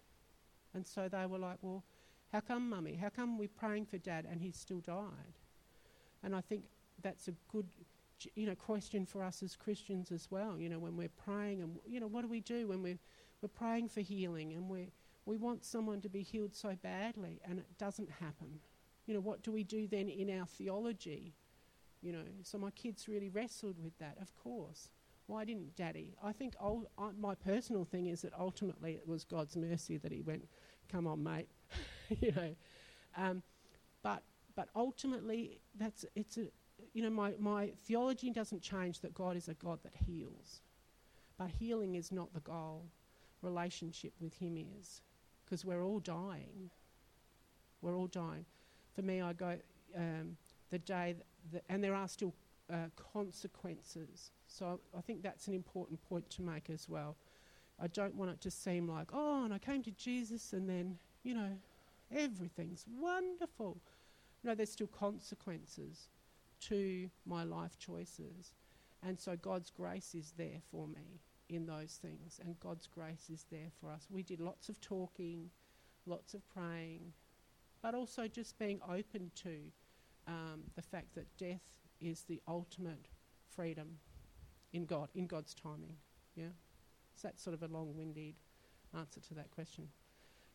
And 0.75 0.87
so 0.87 1.09
they 1.09 1.25
were 1.27 1.39
like, 1.39 1.59
well, 1.63 1.85
how 2.33 2.41
come, 2.41 2.69
mummy? 2.69 2.97
How 2.97 3.09
come 3.09 3.39
we're 3.39 3.49
praying 3.49 3.87
for 3.87 3.97
dad 3.99 4.27
and 4.31 4.41
he's 4.41 4.57
still 4.57 4.81
died? 4.81 5.39
And 6.23 6.35
I 6.35 6.41
think 6.41 6.65
that's 7.03 7.29
a 7.29 7.33
good, 7.51 7.67
you 8.35 8.47
know, 8.47 8.55
question 8.55 9.07
for 9.07 9.23
us 9.23 9.43
as 9.43 9.57
Christians 9.57 10.11
as 10.11 10.31
well. 10.31 10.59
You 10.59 10.69
know, 10.69 10.79
when 10.79 10.97
we're 10.97 11.09
praying 11.25 11.63
and, 11.63 11.79
you 11.87 12.01
know, 12.01 12.07
what 12.07 12.23
do 12.23 12.29
we 12.29 12.41
do 12.41 12.69
when 12.69 12.83
we're 12.83 12.99
we're 13.41 13.49
praying 13.49 13.89
for 13.91 14.01
healing 14.01 14.55
and 14.55 14.71
we 14.71 14.91
we 15.27 15.37
want 15.37 15.65
someone 15.65 16.01
to 16.01 16.09
be 16.09 16.23
healed 16.23 16.55
so 16.55 16.77
badly 16.83 17.41
and 17.45 17.59
it 17.59 17.67
doesn't 17.79 18.11
happen. 18.11 18.61
You 19.07 19.15
know, 19.15 19.21
what 19.21 19.43
do 19.43 19.53
we 19.53 19.65
do 19.65 19.87
then 19.87 20.09
in 20.09 20.31
our 20.39 20.47
theology? 20.47 21.35
You 22.03 22.13
know, 22.13 22.25
so 22.43 22.59
my 22.59 22.71
kids 22.71 23.09
really 23.09 23.29
wrestled 23.29 23.77
with 23.83 23.97
that, 23.99 24.17
of 24.21 24.35
course. 24.35 24.89
Why 25.27 25.45
didn't 25.45 25.75
daddy? 25.75 26.15
I 26.23 26.33
think 26.33 26.55
ul- 26.61 26.89
my 27.19 27.35
personal 27.35 27.85
thing 27.85 28.07
is 28.07 28.23
that 28.23 28.33
ultimately 28.39 28.95
it 28.95 29.09
was 29.09 29.25
God's 29.25 29.57
mercy 29.57 29.97
that 29.99 30.13
he 30.13 30.21
went, 30.21 30.47
come 30.91 31.07
on, 31.07 31.23
mate. 31.23 31.49
you 32.21 32.33
know, 32.33 32.55
um, 33.17 33.43
but, 34.03 34.23
but 34.55 34.69
ultimately 34.77 35.61
that's, 35.79 36.05
it's 36.15 36.37
a, 36.37 36.47
you 36.93 37.03
know, 37.03 37.11
my, 37.11 37.33
my 37.39 37.73
theology 37.87 38.31
doesn't 38.31 38.61
change 38.61 39.01
that 39.01 39.15
God 39.15 39.37
is 39.37 39.49
a 39.49 39.55
God 39.55 39.79
that 39.83 39.95
heals. 40.07 40.61
But 41.39 41.51
healing 41.51 41.95
is 41.95 42.13
not 42.13 42.33
the 42.35 42.41
goal 42.41 42.85
relationship 43.45 44.13
with 44.21 44.35
Him 44.35 44.57
is. 44.57 45.03
Because 45.45 45.65
we're 45.65 45.85
all 45.85 46.01
dying. 46.01 46.71
We're 47.83 47.97
all 47.97 48.07
dying. 48.07 48.47
For 48.95 49.03
me, 49.03 49.21
I 49.21 49.33
go 49.33 49.57
um, 49.97 50.37
the 50.71 50.79
day, 50.79 51.17
that, 51.53 51.65
and 51.69 51.83
there 51.83 51.95
are 51.95 52.09
still 52.09 52.35
uh, 52.73 52.89
consequences. 53.13 54.31
So 54.47 54.81
I 54.97 55.01
think 55.01 55.23
that's 55.23 55.49
an 55.49 55.55
important 55.55 56.03
point 56.09 56.29
to 56.31 56.43
make 56.43 56.71
as 56.71 56.89
well. 56.89 57.17
I 57.81 57.89
don't 57.89 58.15
want 58.15 58.31
it 58.31 58.41
to 58.43 58.51
seem 58.51 58.89
like, 58.89 59.09
oh, 59.13 59.45
and 59.45 59.53
I 59.53 59.59
came 59.59 59.83
to 59.83 59.91
Jesus 59.91 60.53
and 60.53 60.69
then, 60.69 60.99
you 61.25 61.35
know, 61.35 61.51
everything's 62.15 62.85
wonderful. 63.01 63.81
No, 64.45 64.55
there's 64.55 64.71
still 64.71 64.87
consequences 64.87 66.09
to 66.61 67.11
my 67.27 67.45
life 67.45 67.79
choices. 67.79 68.53
And 69.07 69.19
so 69.19 69.37
God's 69.37 69.71
grace 69.71 70.15
is 70.15 70.33
there 70.37 70.61
for 70.71 70.87
me 70.87 71.21
in 71.51 71.67
those 71.67 71.99
things, 72.01 72.41
and 72.43 72.59
God's 72.61 72.87
grace 72.87 73.29
is 73.31 73.45
there 73.51 73.71
for 73.81 73.91
us. 73.91 74.07
We 74.11 74.23
did 74.23 74.41
lots 74.41 74.71
of 74.71 74.81
talking, 74.81 75.51
lots 76.07 76.33
of 76.33 76.49
praying, 76.49 77.13
but 77.85 77.95
also 77.95 78.27
just 78.27 78.59
being 78.59 78.81
open 78.89 79.31
to 79.35 79.59
um, 80.27 80.63
the 80.75 80.81
fact 80.81 81.15
that 81.15 81.27
death 81.37 81.61
is 82.01 82.23
the 82.23 82.41
ultimate 82.49 83.09
freedom 83.55 83.99
in 84.73 84.87
God, 84.87 85.11
in 85.15 85.27
God's 85.27 85.53
timing. 85.53 85.97
Yeah? 86.35 86.55
So 87.15 87.29
that's 87.29 87.43
sort 87.43 87.53
of 87.53 87.63
a 87.63 87.67
long 87.67 87.95
winded 87.95 88.37
answer 88.97 89.21
to 89.21 89.35
that 89.35 89.51
question. 89.51 89.89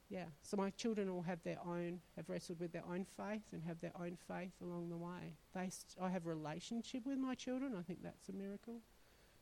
Yeah, 0.10 0.26
so 0.42 0.58
my 0.58 0.72
children 0.72 1.08
all 1.08 1.22
have 1.22 1.38
their 1.44 1.60
own, 1.63 2.00
have 2.15 2.28
wrestled 2.30 2.60
with 2.60 2.72
their 2.72 2.86
own 2.92 3.06
faith 3.06 3.44
and 3.52 3.63
have 3.63 3.80
their 3.80 3.94
own 4.02 4.18
faith 4.28 4.54
along 4.63 4.89
the 4.89 4.98
way. 4.98 5.36
They 5.54 5.70
st- 5.70 6.02
I 6.02 6.10
have 6.10 6.26
a 6.26 6.30
relationship 6.30 7.06
with 7.06 7.20
my 7.20 7.36
children. 7.36 7.76
I 7.78 7.84
think 7.84 8.02
that's 8.02 8.28
a 8.30 8.34
miracle. 8.34 8.82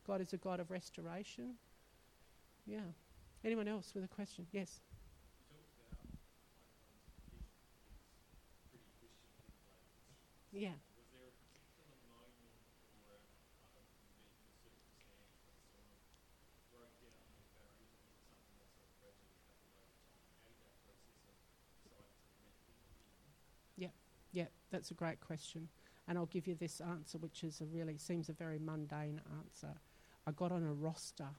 God 0.05 0.19
is 0.19 0.33
a 0.33 0.37
God 0.37 0.59
of 0.59 0.69
restoration. 0.69 1.53
Yeah. 2.65 2.91
Anyone 3.45 3.69
else 3.69 3.93
with 3.95 4.03
a 4.03 4.09
question? 4.09 4.45
Yes. 4.51 4.81
Yeah. 10.57 10.69
Yeah, 23.77 23.89
yeah, 24.31 24.45
that's 24.71 24.89
a 24.89 24.95
great 24.95 25.21
question. 25.21 25.69
And 26.07 26.17
I'll 26.17 26.25
give 26.25 26.47
you 26.47 26.55
this 26.55 26.81
answer, 26.81 27.19
which 27.19 27.43
is 27.43 27.61
a 27.61 27.65
really 27.65 27.99
seems 27.99 28.29
a 28.29 28.33
very 28.33 28.57
mundane 28.57 29.21
answer. 29.39 29.75
I 30.25 30.31
got 30.31 30.51
on 30.51 30.63
a 30.63 30.73
roster. 30.73 31.29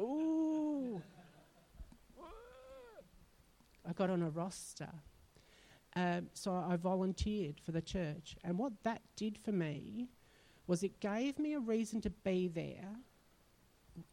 Ooh. 0.00 1.02
I 3.86 3.92
got 3.92 4.08
on 4.08 4.22
a 4.22 4.30
roster. 4.30 4.88
Um, 5.96 6.28
so 6.34 6.52
I 6.52 6.76
volunteered 6.76 7.60
for 7.60 7.72
the 7.72 7.82
church. 7.82 8.36
And 8.44 8.58
what 8.58 8.72
that 8.82 9.02
did 9.16 9.38
for 9.38 9.52
me 9.52 10.08
was 10.66 10.82
it 10.82 10.98
gave 11.00 11.38
me 11.38 11.54
a 11.54 11.60
reason 11.60 12.00
to 12.00 12.10
be 12.10 12.48
there 12.48 12.88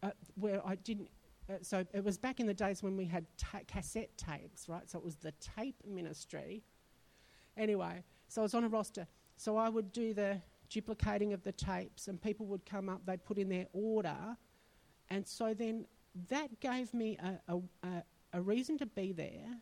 uh, 0.02 0.10
where 0.36 0.64
I 0.66 0.76
didn't. 0.76 1.10
Uh, 1.50 1.54
so 1.62 1.84
it 1.92 2.04
was 2.04 2.18
back 2.18 2.40
in 2.40 2.46
the 2.46 2.54
days 2.54 2.82
when 2.82 2.96
we 2.96 3.04
had 3.04 3.26
ta- 3.36 3.60
cassette 3.66 4.16
tapes, 4.16 4.68
right? 4.68 4.88
So 4.88 4.98
it 4.98 5.04
was 5.04 5.16
the 5.16 5.32
tape 5.56 5.76
ministry. 5.86 6.62
Anyway, 7.56 8.04
so 8.28 8.42
I 8.42 8.44
was 8.44 8.54
on 8.54 8.64
a 8.64 8.68
roster. 8.68 9.06
So 9.36 9.56
I 9.56 9.68
would 9.68 9.92
do 9.92 10.14
the 10.14 10.40
duplicating 10.70 11.32
of 11.32 11.42
the 11.42 11.52
tapes, 11.52 12.08
and 12.08 12.20
people 12.20 12.46
would 12.46 12.64
come 12.64 12.88
up, 12.88 13.04
they'd 13.04 13.24
put 13.24 13.38
in 13.38 13.48
their 13.48 13.66
order, 13.72 14.36
And 15.10 15.26
so 15.26 15.52
then 15.52 15.86
that 16.30 16.60
gave 16.60 16.94
me 16.94 17.18
a, 17.18 17.52
a, 17.52 17.56
a, 17.86 18.02
a 18.34 18.40
reason 18.40 18.78
to 18.78 18.86
be 18.86 19.12
there 19.12 19.58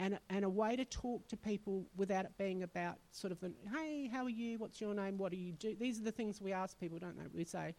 and, 0.00 0.14
a- 0.14 0.20
and 0.30 0.44
a 0.44 0.48
way 0.48 0.76
to 0.76 0.84
talk 0.84 1.28
to 1.28 1.36
people 1.36 1.84
without 1.94 2.24
it 2.24 2.32
being 2.38 2.62
about 2.62 2.96
sort 3.12 3.32
of 3.32 3.40
the, 3.40 3.52
hey, 3.76 4.08
how 4.08 4.24
are 4.24 4.30
you? 4.30 4.58
What's 4.58 4.80
your 4.80 4.94
name? 4.94 5.18
What 5.18 5.30
do 5.30 5.36
you 5.36 5.52
do? 5.52 5.76
These 5.78 6.00
are 6.00 6.04
the 6.04 6.10
things 6.10 6.40
we 6.40 6.52
ask 6.52 6.80
people, 6.80 6.98
don't 6.98 7.16
they? 7.18 7.26
We 7.32 7.44
say, 7.44 7.74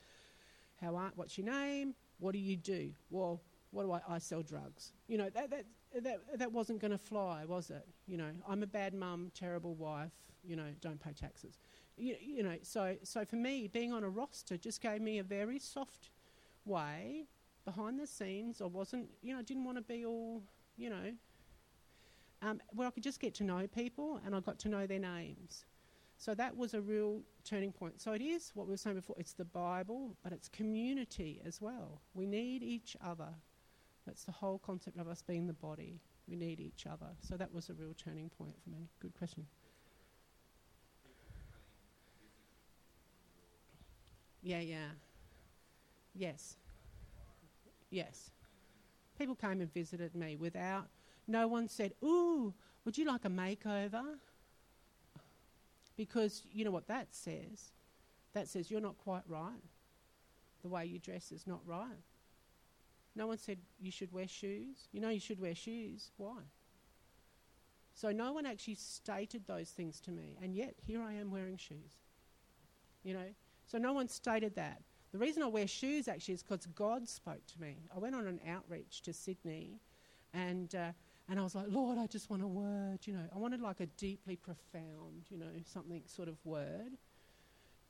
how 0.80 0.96
are, 0.96 1.12
what's 1.16 1.38
your 1.38 1.52
name? 1.52 1.96
What 2.20 2.34
do 2.34 2.40
you 2.40 2.56
do? 2.56 2.92
Well, 3.10 3.42
what 3.72 3.84
do 3.84 3.92
I, 3.92 4.02
I 4.08 4.20
sell 4.20 4.44
drugs. 4.44 4.94
You 5.08 5.18
know, 5.18 5.30
that, 5.32 5.50
that, 5.50 5.66
that, 6.04 6.20
that 6.38 6.52
wasn't 6.52 6.80
going 6.80 6.92
to 6.92 6.98
fly, 6.98 7.44
was 7.46 7.72
it? 7.72 7.88
You 8.06 8.18
know, 8.18 8.30
I'm 8.48 8.62
a 8.62 8.68
bad 8.68 8.94
mum, 8.94 9.32
terrible 9.34 9.74
wife, 9.74 10.12
you 10.44 10.56
know, 10.56 10.68
don't 10.80 11.00
pay 11.00 11.14
taxes. 11.14 11.58
You, 11.98 12.16
you 12.22 12.44
know, 12.44 12.58
so, 12.62 12.98
so 13.04 13.26
for 13.26 13.36
me, 13.36 13.68
being 13.68 13.94
on 13.94 14.04
a 14.04 14.10
roster 14.10 14.58
just 14.58 14.82
gave 14.82 15.02
me 15.02 15.18
a 15.20 15.24
very 15.24 15.58
soft 15.58 16.12
way 16.66 17.26
behind 17.66 18.00
the 18.00 18.06
scenes. 18.08 18.62
I 18.62 18.66
wasn't, 18.66 19.10
you 19.22 19.34
know, 19.34 19.40
I 19.40 19.44
didn't 19.44 19.64
want 19.64 19.78
to 19.78 19.84
be 19.84 20.06
all, 20.06 20.44
you 20.78 20.90
know, 20.90 21.14
um, 22.42 22.62
where 22.70 22.88
I 22.88 22.92
could 22.92 23.04
just 23.04 23.20
get 23.20 23.34
to 23.36 23.44
know 23.44 23.68
people 23.68 24.20
and 24.26 24.36
I 24.36 24.40
got 24.40 24.60
to 24.60 24.70
know 24.70 24.88
their 24.88 25.00
names. 25.00 25.66
So 26.18 26.36
that 26.36 26.56
was 26.56 26.74
a 26.74 26.82
real 26.82 27.22
turning 27.44 27.72
point. 27.72 28.00
So 28.02 28.14
it 28.14 28.22
is 28.22 28.52
what 28.54 28.68
we 28.68 28.72
were 28.72 28.78
saying 28.78 28.96
before 28.96 29.16
it's 29.20 29.34
the 29.34 29.46
Bible, 29.46 30.16
but 30.24 30.32
it's 30.32 30.48
community 30.48 31.42
as 31.46 31.60
well. 31.60 32.02
We 32.14 32.26
need 32.26 32.62
each 32.62 32.96
other. 33.04 33.30
That's 34.06 34.24
the 34.24 34.32
whole 34.32 34.60
concept 34.60 35.00
of 35.00 35.08
us 35.08 35.22
being 35.22 35.48
the 35.48 35.54
body. 35.54 36.00
We 36.28 36.36
need 36.36 36.60
each 36.60 36.86
other. 36.86 37.08
So 37.22 37.38
that 37.38 37.52
was 37.54 37.70
a 37.70 37.74
real 37.74 37.96
turning 37.96 38.30
point 38.30 38.54
for 38.64 38.70
me. 38.70 38.88
Good 39.00 39.14
question. 39.18 39.46
Yeah, 44.44 44.60
yeah. 44.60 44.90
Yes. 46.14 46.58
Yes. 47.90 48.32
People 49.18 49.36
came 49.36 49.62
and 49.62 49.72
visited 49.74 50.16
me 50.16 50.36
without, 50.36 50.88
no 51.32 51.48
one 51.48 51.68
said, 51.68 51.94
Ooh, 52.04 52.54
would 52.86 52.98
you 52.98 53.06
like 53.06 53.26
a 53.26 53.30
makeover? 53.30 54.04
Because 55.98 56.44
you 56.52 56.66
know 56.66 56.72
what 56.72 56.88
that 56.88 57.08
says? 57.12 57.72
That 58.34 58.48
says 58.48 58.72
you're 58.72 58.82
not 58.82 58.98
quite 58.98 59.24
right. 59.28 59.62
The 60.62 60.70
way 60.70 60.86
you 60.86 61.00
dress 61.00 61.32
is 61.32 61.48
not 61.48 61.60
right. 61.66 62.04
No 63.16 63.28
one 63.28 63.38
said 63.38 63.58
you 63.80 63.92
should 63.92 64.12
wear 64.12 64.28
shoes. 64.28 64.88
You 64.92 65.02
know 65.02 65.10
you 65.10 65.20
should 65.20 65.40
wear 65.40 65.56
shoes. 65.56 66.12
Why? 66.18 66.38
So 67.94 68.12
no 68.12 68.32
one 68.32 68.46
actually 68.46 68.76
stated 68.76 69.44
those 69.48 69.70
things 69.70 70.00
to 70.02 70.12
me, 70.12 70.38
and 70.42 70.56
yet 70.56 70.76
here 70.86 71.02
I 71.02 71.14
am 71.14 71.30
wearing 71.30 71.58
shoes. 71.58 72.00
You 73.04 73.14
know? 73.14 73.28
So 73.68 73.78
no 73.78 73.94
one 73.94 74.08
stated 74.08 74.56
that. 74.56 74.82
The 75.12 75.18
reason 75.18 75.44
I 75.44 75.48
wear 75.48 75.68
shoes 75.68 76.08
actually 76.08 76.36
is 76.36 76.44
because 76.44 76.66
God 76.68 77.08
spoke 77.08 77.46
to 77.46 77.62
me. 77.62 77.78
I 77.94 78.00
went 78.00 78.16
on 78.16 78.28
an 78.28 78.40
outreach 78.48 79.02
to 79.04 79.14
Sydney, 79.14 79.82
and 80.34 80.74
uh, 80.74 80.92
and 81.32 81.40
I 81.40 81.44
was 81.44 81.56
like, 81.56 81.68
Lord, 81.70 81.98
I 81.98 82.08
just 82.08 82.30
want 82.30 82.44
a 82.44 82.48
word. 82.48 83.00
You 83.06 83.14
know, 83.14 83.24
I 83.34 83.38
wanted 83.38 83.62
like 83.62 83.80
a 83.80 83.86
deeply 83.86 84.36
profound, 84.36 85.28
you 85.30 85.38
know, 85.38 85.46
something 85.66 86.02
sort 86.06 86.28
of 86.28 86.36
word 86.44 86.98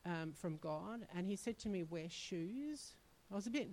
um, 0.06 0.34
from 0.36 0.58
God. 0.58 1.08
And 1.16 1.26
He 1.26 1.36
said 1.36 1.58
to 1.60 1.70
me, 1.70 1.82
wear 1.82 2.08
shoes. 2.08 2.94
I 3.32 3.36
was 3.36 3.48
a 3.48 3.50
bit, 3.50 3.68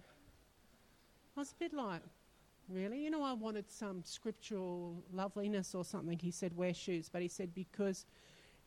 I 1.36 1.40
was 1.40 1.52
a 1.52 1.54
bit 1.56 1.74
like, 1.74 2.00
really? 2.66 3.04
You 3.04 3.10
know, 3.10 3.22
I 3.22 3.34
wanted 3.34 3.70
some 3.70 4.02
scriptural 4.06 5.04
loveliness 5.12 5.74
or 5.74 5.84
something. 5.84 6.18
He 6.18 6.30
said, 6.30 6.56
wear 6.56 6.72
shoes, 6.72 7.10
but 7.12 7.20
he 7.20 7.28
said 7.28 7.54
because, 7.54 8.06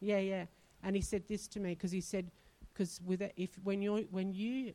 yeah, 0.01 0.19
yeah. 0.19 0.45
And 0.83 0.95
he 0.95 1.01
said 1.01 1.27
this 1.27 1.47
to 1.47 1.59
me 1.59 1.71
because 1.71 1.91
he 1.91 2.01
said 2.01 2.29
because 2.73 3.01
with 3.03 3.23
it, 3.23 3.33
if 3.37 3.57
when 3.63 3.81
you're 3.81 4.01
when 4.11 4.33
you 4.33 4.73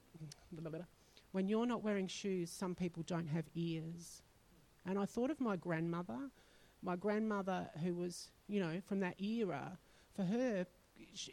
when 1.31 1.47
you're 1.47 1.67
not 1.67 1.85
wearing 1.85 2.09
shoes, 2.09 2.51
some 2.51 2.75
people 2.75 3.05
don't 3.07 3.29
have 3.29 3.45
ears. 3.55 4.23
And 4.87 4.99
I 4.99 5.05
thought 5.05 5.31
of 5.31 5.41
my 5.41 5.57
grandmother, 5.57 6.31
my 6.83 6.97
grandmother 6.97 7.69
who 7.83 7.95
was 7.95 8.31
you 8.49 8.61
know 8.61 8.81
from 8.87 9.01
that 9.01 9.21
era. 9.21 9.79
For 10.15 10.25
her, 10.25 10.67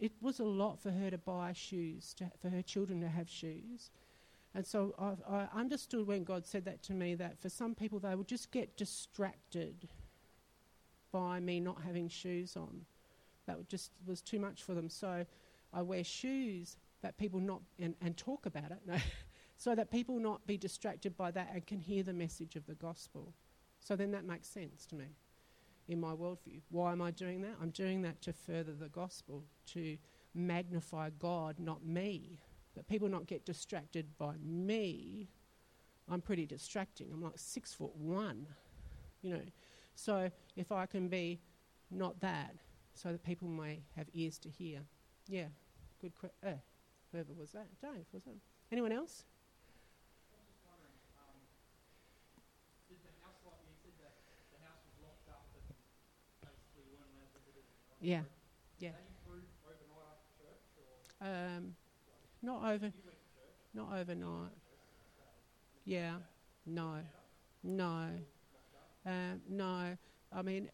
it 0.01 0.11
was 0.21 0.39
a 0.39 0.43
lot 0.43 0.81
for 0.81 0.91
her 0.91 1.09
to 1.09 1.17
buy 1.17 1.53
shoes 1.53 2.13
to, 2.15 2.29
for 2.41 2.49
her 2.49 2.61
children 2.61 2.99
to 3.01 3.07
have 3.07 3.29
shoes. 3.29 3.91
And 4.55 4.65
so 4.65 4.93
I, 4.99 5.35
I 5.35 5.47
understood 5.59 6.05
when 6.05 6.23
God 6.23 6.45
said 6.45 6.65
that 6.65 6.83
to 6.83 6.93
me 6.93 7.15
that 7.15 7.41
for 7.41 7.49
some 7.49 7.73
people 7.73 7.99
they 7.99 8.13
would 8.13 8.27
just 8.27 8.51
get 8.51 8.77
distracted 8.77 9.87
by 11.11 11.39
me 11.39 11.59
not 11.59 11.81
having 11.81 12.07
shoes 12.07 12.55
on. 12.55 12.81
That 13.45 13.67
just 13.67 13.91
was 14.05 14.21
too 14.21 14.39
much 14.39 14.63
for 14.63 14.73
them. 14.73 14.89
So 14.89 15.25
I 15.73 15.81
wear 15.81 16.03
shoes 16.03 16.77
that 17.01 17.17
people 17.17 17.39
not 17.39 17.61
and, 17.79 17.95
and 18.01 18.15
talk 18.15 18.45
about 18.45 18.71
it, 18.71 18.79
no, 18.85 18.97
so 19.57 19.75
that 19.75 19.91
people 19.91 20.19
not 20.19 20.45
be 20.45 20.57
distracted 20.57 21.15
by 21.17 21.31
that 21.31 21.51
and 21.53 21.65
can 21.65 21.79
hear 21.79 22.03
the 22.03 22.13
message 22.13 22.55
of 22.55 22.65
the 22.65 22.75
gospel. 22.75 23.33
So 23.83 23.95
then 23.95 24.11
that 24.11 24.25
makes 24.25 24.47
sense 24.47 24.85
to 24.87 24.95
me 24.95 25.15
in 25.87 25.99
my 25.99 26.13
worldview. 26.13 26.61
Why 26.69 26.93
am 26.93 27.01
I 27.01 27.11
doing 27.11 27.41
that? 27.41 27.55
I'm 27.61 27.71
doing 27.71 28.01
that 28.03 28.21
to 28.21 28.33
further 28.33 28.73
the 28.73 28.87
gospel, 28.87 29.43
to 29.67 29.97
magnify 30.33 31.09
God, 31.19 31.59
not 31.59 31.85
me. 31.85 32.39
That 32.75 32.87
people 32.87 33.09
not 33.09 33.27
get 33.27 33.45
distracted 33.45 34.17
by 34.17 34.35
me. 34.41 35.29
I'm 36.09 36.21
pretty 36.21 36.45
distracting. 36.45 37.11
I'm 37.11 37.21
like 37.21 37.33
six 37.35 37.73
foot 37.73 37.95
one, 37.95 38.47
you 39.21 39.33
know. 39.33 39.43
So 39.95 40.31
if 40.55 40.71
I 40.71 40.85
can 40.85 41.07
be 41.07 41.39
not 41.91 42.19
that, 42.21 42.55
so 42.95 43.11
that 43.11 43.23
people 43.23 43.47
may 43.47 43.83
have 43.95 44.07
ears 44.13 44.39
to 44.39 44.49
hear. 44.49 44.79
Yeah, 45.27 45.47
good. 46.01 46.13
Que- 46.19 46.49
uh, 46.49 46.53
whoever 47.11 47.33
was 47.33 47.51
that? 47.51 47.67
Dave, 47.81 48.05
was 48.11 48.23
that? 48.23 48.35
Anyone 48.71 48.91
else? 48.91 49.23
Yeah, 58.03 58.23
yeah. 58.79 58.89
Um, 61.21 61.75
not 62.41 62.65
over, 62.65 62.91
not 63.73 63.87
overnight. 63.97 64.51
Yeah, 65.85 66.15
no, 66.65 66.97
no, 67.63 68.09
um, 69.05 69.41
no. 69.49 69.97
I 70.33 70.41
mean, 70.41 70.69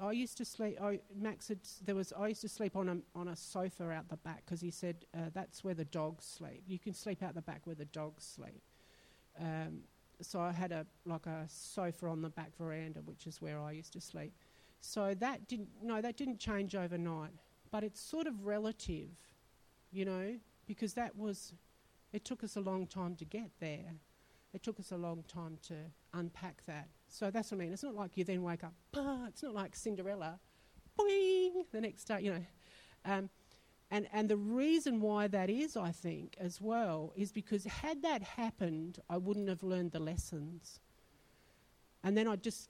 I 0.00 0.12
used 0.12 0.38
to 0.38 0.44
sleep. 0.44 0.78
I, 0.80 1.00
Max 1.16 1.48
had 1.48 1.58
there 1.84 1.96
was. 1.96 2.12
I 2.12 2.28
used 2.28 2.42
to 2.42 2.48
sleep 2.48 2.76
on 2.76 2.88
a 2.88 2.98
on 3.18 3.28
a 3.28 3.36
sofa 3.36 3.90
out 3.90 4.08
the 4.08 4.16
back 4.18 4.44
because 4.44 4.60
he 4.60 4.70
said 4.70 5.04
uh, 5.14 5.30
that's 5.34 5.64
where 5.64 5.74
the 5.74 5.84
dogs 5.86 6.24
sleep. 6.24 6.62
You 6.68 6.78
can 6.78 6.94
sleep 6.94 7.22
out 7.24 7.34
the 7.34 7.42
back 7.42 7.62
where 7.64 7.76
the 7.76 7.86
dogs 7.86 8.24
sleep. 8.24 8.62
Um, 9.40 9.80
so 10.20 10.40
I 10.40 10.52
had 10.52 10.72
a 10.72 10.86
like 11.06 11.26
a 11.26 11.44
sofa 11.48 12.06
on 12.06 12.22
the 12.22 12.30
back 12.30 12.56
veranda, 12.56 13.00
which 13.04 13.26
is 13.26 13.42
where 13.42 13.60
I 13.60 13.72
used 13.72 13.92
to 13.94 14.00
sleep. 14.00 14.32
So 14.82 15.14
that 15.14 15.48
didn't 15.48 15.68
no, 15.82 16.02
that 16.02 16.16
didn't 16.18 16.38
change 16.38 16.74
overnight, 16.74 17.30
but 17.70 17.84
it's 17.84 18.00
sort 18.00 18.26
of 18.26 18.44
relative, 18.44 19.08
you 19.90 20.04
know, 20.04 20.36
because 20.66 20.92
that 20.94 21.16
was. 21.16 21.54
It 22.12 22.26
took 22.26 22.44
us 22.44 22.56
a 22.56 22.60
long 22.60 22.86
time 22.86 23.16
to 23.16 23.24
get 23.24 23.50
there. 23.58 23.94
It 24.52 24.62
took 24.62 24.78
us 24.78 24.92
a 24.92 24.98
long 24.98 25.24
time 25.28 25.56
to 25.68 25.74
unpack 26.12 26.62
that. 26.66 26.88
So 27.08 27.30
that's 27.30 27.50
what 27.50 27.56
I 27.56 27.64
mean. 27.64 27.72
It's 27.72 27.82
not 27.82 27.94
like 27.94 28.18
you 28.18 28.24
then 28.24 28.42
wake 28.42 28.64
up, 28.64 28.74
bah, 28.92 29.24
it's 29.28 29.42
not 29.42 29.54
like 29.54 29.74
Cinderella, 29.74 30.38
boing, 30.98 31.64
the 31.72 31.80
next 31.80 32.04
day, 32.04 32.20
you 32.20 32.32
know. 32.34 32.44
Um, 33.06 33.30
and, 33.90 34.08
and 34.12 34.28
the 34.28 34.36
reason 34.36 35.00
why 35.00 35.26
that 35.28 35.48
is, 35.48 35.76
I 35.76 35.90
think, 35.90 36.36
as 36.38 36.60
well, 36.60 37.12
is 37.16 37.32
because 37.32 37.64
had 37.64 38.02
that 38.02 38.22
happened, 38.22 38.98
I 39.08 39.16
wouldn't 39.16 39.48
have 39.48 39.62
learned 39.62 39.92
the 39.92 40.00
lessons. 40.00 40.80
And 42.04 42.16
then 42.16 42.28
I 42.28 42.36
just, 42.36 42.68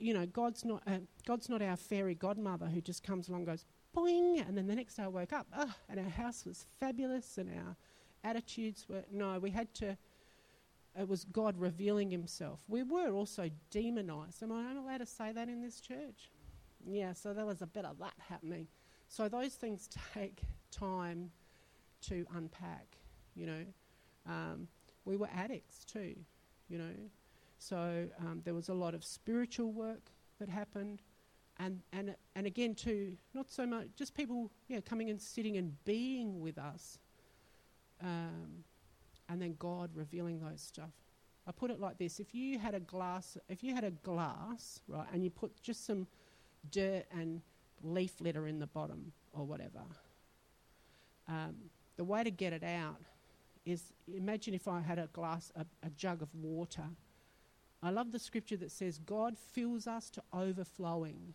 you 0.00 0.14
know, 0.14 0.26
God's 0.26 0.64
not, 0.64 0.82
uh, 0.86 0.98
God's 1.26 1.48
not 1.48 1.62
our 1.62 1.76
fairy 1.76 2.14
godmother 2.14 2.66
who 2.66 2.80
just 2.80 3.02
comes 3.02 3.28
along 3.28 3.42
and 3.42 3.48
goes, 3.48 3.64
boing, 3.96 4.46
and 4.46 4.56
then 4.56 4.66
the 4.66 4.74
next 4.74 4.96
day 4.96 5.02
I 5.02 5.08
woke 5.08 5.32
up, 5.32 5.46
ah, 5.54 5.76
and 5.88 6.00
our 6.00 6.08
house 6.08 6.44
was 6.44 6.66
fabulous 6.78 7.38
and 7.38 7.50
our 7.50 7.76
attitudes 8.24 8.86
were, 8.88 9.04
no, 9.12 9.38
we 9.38 9.50
had 9.50 9.72
to, 9.74 9.96
it 10.98 11.08
was 11.08 11.24
God 11.24 11.58
revealing 11.58 12.10
Himself. 12.10 12.60
We 12.68 12.82
were 12.82 13.12
also 13.12 13.50
demonized. 13.70 14.42
Am 14.42 14.52
I 14.52 14.72
allowed 14.72 14.98
to 14.98 15.06
say 15.06 15.32
that 15.32 15.48
in 15.48 15.62
this 15.62 15.80
church? 15.80 16.30
Yeah, 16.86 17.12
so 17.12 17.34
there 17.34 17.46
was 17.46 17.62
a 17.62 17.66
bit 17.66 17.84
of 17.84 17.98
that 17.98 18.14
happening. 18.28 18.66
So 19.08 19.28
those 19.28 19.54
things 19.54 19.88
take 20.14 20.42
time 20.70 21.30
to 22.08 22.24
unpack, 22.34 22.96
you 23.34 23.46
know. 23.46 23.64
Um, 24.26 24.68
we 25.04 25.16
were 25.16 25.28
addicts 25.34 25.84
too, 25.84 26.14
you 26.68 26.78
know. 26.78 26.92
So 27.60 28.08
um, 28.18 28.40
there 28.44 28.54
was 28.54 28.70
a 28.70 28.74
lot 28.74 28.94
of 28.94 29.04
spiritual 29.04 29.70
work 29.70 30.10
that 30.40 30.48
happened. 30.48 31.02
And, 31.58 31.80
and, 31.92 32.16
and 32.34 32.46
again, 32.46 32.74
too, 32.74 33.18
not 33.34 33.50
so 33.50 33.66
much, 33.66 33.88
just 33.94 34.14
people 34.14 34.50
yeah, 34.66 34.80
coming 34.80 35.10
and 35.10 35.20
sitting 35.20 35.58
and 35.58 35.76
being 35.84 36.40
with 36.40 36.56
us. 36.56 36.98
Um, 38.02 38.64
and 39.28 39.40
then 39.40 39.56
God 39.58 39.90
revealing 39.94 40.40
those 40.40 40.62
stuff. 40.62 40.90
I 41.46 41.52
put 41.52 41.70
it 41.70 41.78
like 41.78 41.98
this: 41.98 42.18
if 42.18 42.34
you 42.34 42.58
had 42.58 42.74
a 42.74 42.80
glass, 42.80 43.36
if 43.48 43.62
you 43.62 43.74
had 43.74 43.84
a 43.84 43.90
glass, 43.90 44.80
right, 44.88 45.06
and 45.12 45.22
you 45.22 45.30
put 45.30 45.62
just 45.62 45.86
some 45.86 46.06
dirt 46.70 47.04
and 47.12 47.42
leaf 47.82 48.20
litter 48.20 48.46
in 48.46 48.58
the 48.58 48.66
bottom 48.66 49.12
or 49.32 49.44
whatever, 49.44 49.80
um, 51.28 51.56
the 51.96 52.04
way 52.04 52.24
to 52.24 52.30
get 52.30 52.52
it 52.52 52.64
out 52.64 53.00
is 53.66 53.92
imagine 54.12 54.54
if 54.54 54.66
I 54.66 54.80
had 54.80 54.98
a 54.98 55.08
glass, 55.08 55.52
a, 55.54 55.66
a 55.84 55.90
jug 55.90 56.22
of 56.22 56.28
water. 56.34 56.84
I 57.82 57.90
love 57.90 58.12
the 58.12 58.18
scripture 58.18 58.56
that 58.58 58.70
says 58.70 58.98
God 58.98 59.36
fills 59.38 59.86
us 59.86 60.10
to 60.10 60.22
overflowing. 60.32 61.34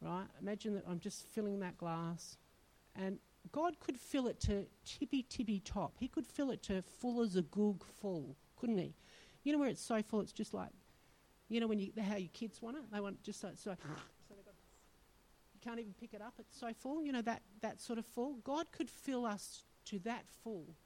Right? 0.00 0.26
Imagine 0.40 0.74
that 0.74 0.84
I'm 0.88 1.00
just 1.00 1.26
filling 1.26 1.58
that 1.60 1.76
glass, 1.76 2.36
and 2.94 3.18
God 3.50 3.80
could 3.80 3.98
fill 3.98 4.28
it 4.28 4.38
to 4.42 4.66
tippy 4.84 5.24
tippy 5.28 5.60
top. 5.60 5.94
He 5.98 6.06
could 6.06 6.26
fill 6.26 6.50
it 6.50 6.62
to 6.64 6.82
full 6.82 7.20
as 7.22 7.34
a 7.34 7.42
goog 7.42 7.82
full, 8.00 8.36
couldn't 8.56 8.78
he? 8.78 8.94
You 9.42 9.52
know 9.52 9.58
where 9.58 9.68
it's 9.68 9.82
so 9.82 10.02
full, 10.02 10.20
it's 10.20 10.32
just 10.32 10.54
like, 10.54 10.70
you 11.48 11.58
know 11.58 11.66
when 11.66 11.80
you 11.80 11.90
how 12.00 12.16
your 12.16 12.30
kids 12.32 12.62
want 12.62 12.76
it, 12.76 12.82
they 12.92 13.00
want 13.00 13.16
it 13.16 13.24
just 13.24 13.40
so 13.40 13.48
so. 13.54 13.74
so 14.28 14.34
you 14.34 15.60
can't 15.64 15.80
even 15.80 15.94
pick 15.98 16.14
it 16.14 16.22
up. 16.22 16.34
It's 16.38 16.58
so 16.58 16.72
full. 16.78 17.02
You 17.02 17.10
know 17.10 17.22
that 17.22 17.42
that 17.62 17.80
sort 17.80 17.98
of 17.98 18.06
full. 18.06 18.34
God 18.44 18.70
could 18.70 18.88
fill 18.88 19.26
us 19.26 19.64
to 19.86 19.98
that 20.00 20.26
full, 20.44 20.76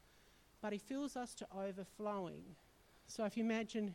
but 0.63 0.73
He 0.73 0.79
fills 0.79 1.17
us 1.17 1.35
to 1.35 1.47
overflowing. 1.55 2.45
So 3.09 3.25
if 3.27 3.37
you 3.37 3.45
imagine 3.45 3.95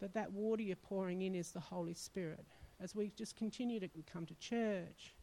that 0.00 0.14
that 0.14 0.32
water 0.32 0.62
you're 0.62 0.76
pouring 0.76 1.22
in 1.22 1.34
is 1.34 1.52
the 1.52 1.60
Holy 1.60 1.94
Spirit, 1.94 2.44
as 2.80 2.94
we 2.94 3.10
just 3.16 3.36
continue 3.36 3.80
to 3.80 3.88
come 4.10 4.26
to 4.26 4.34
church, 4.34 5.14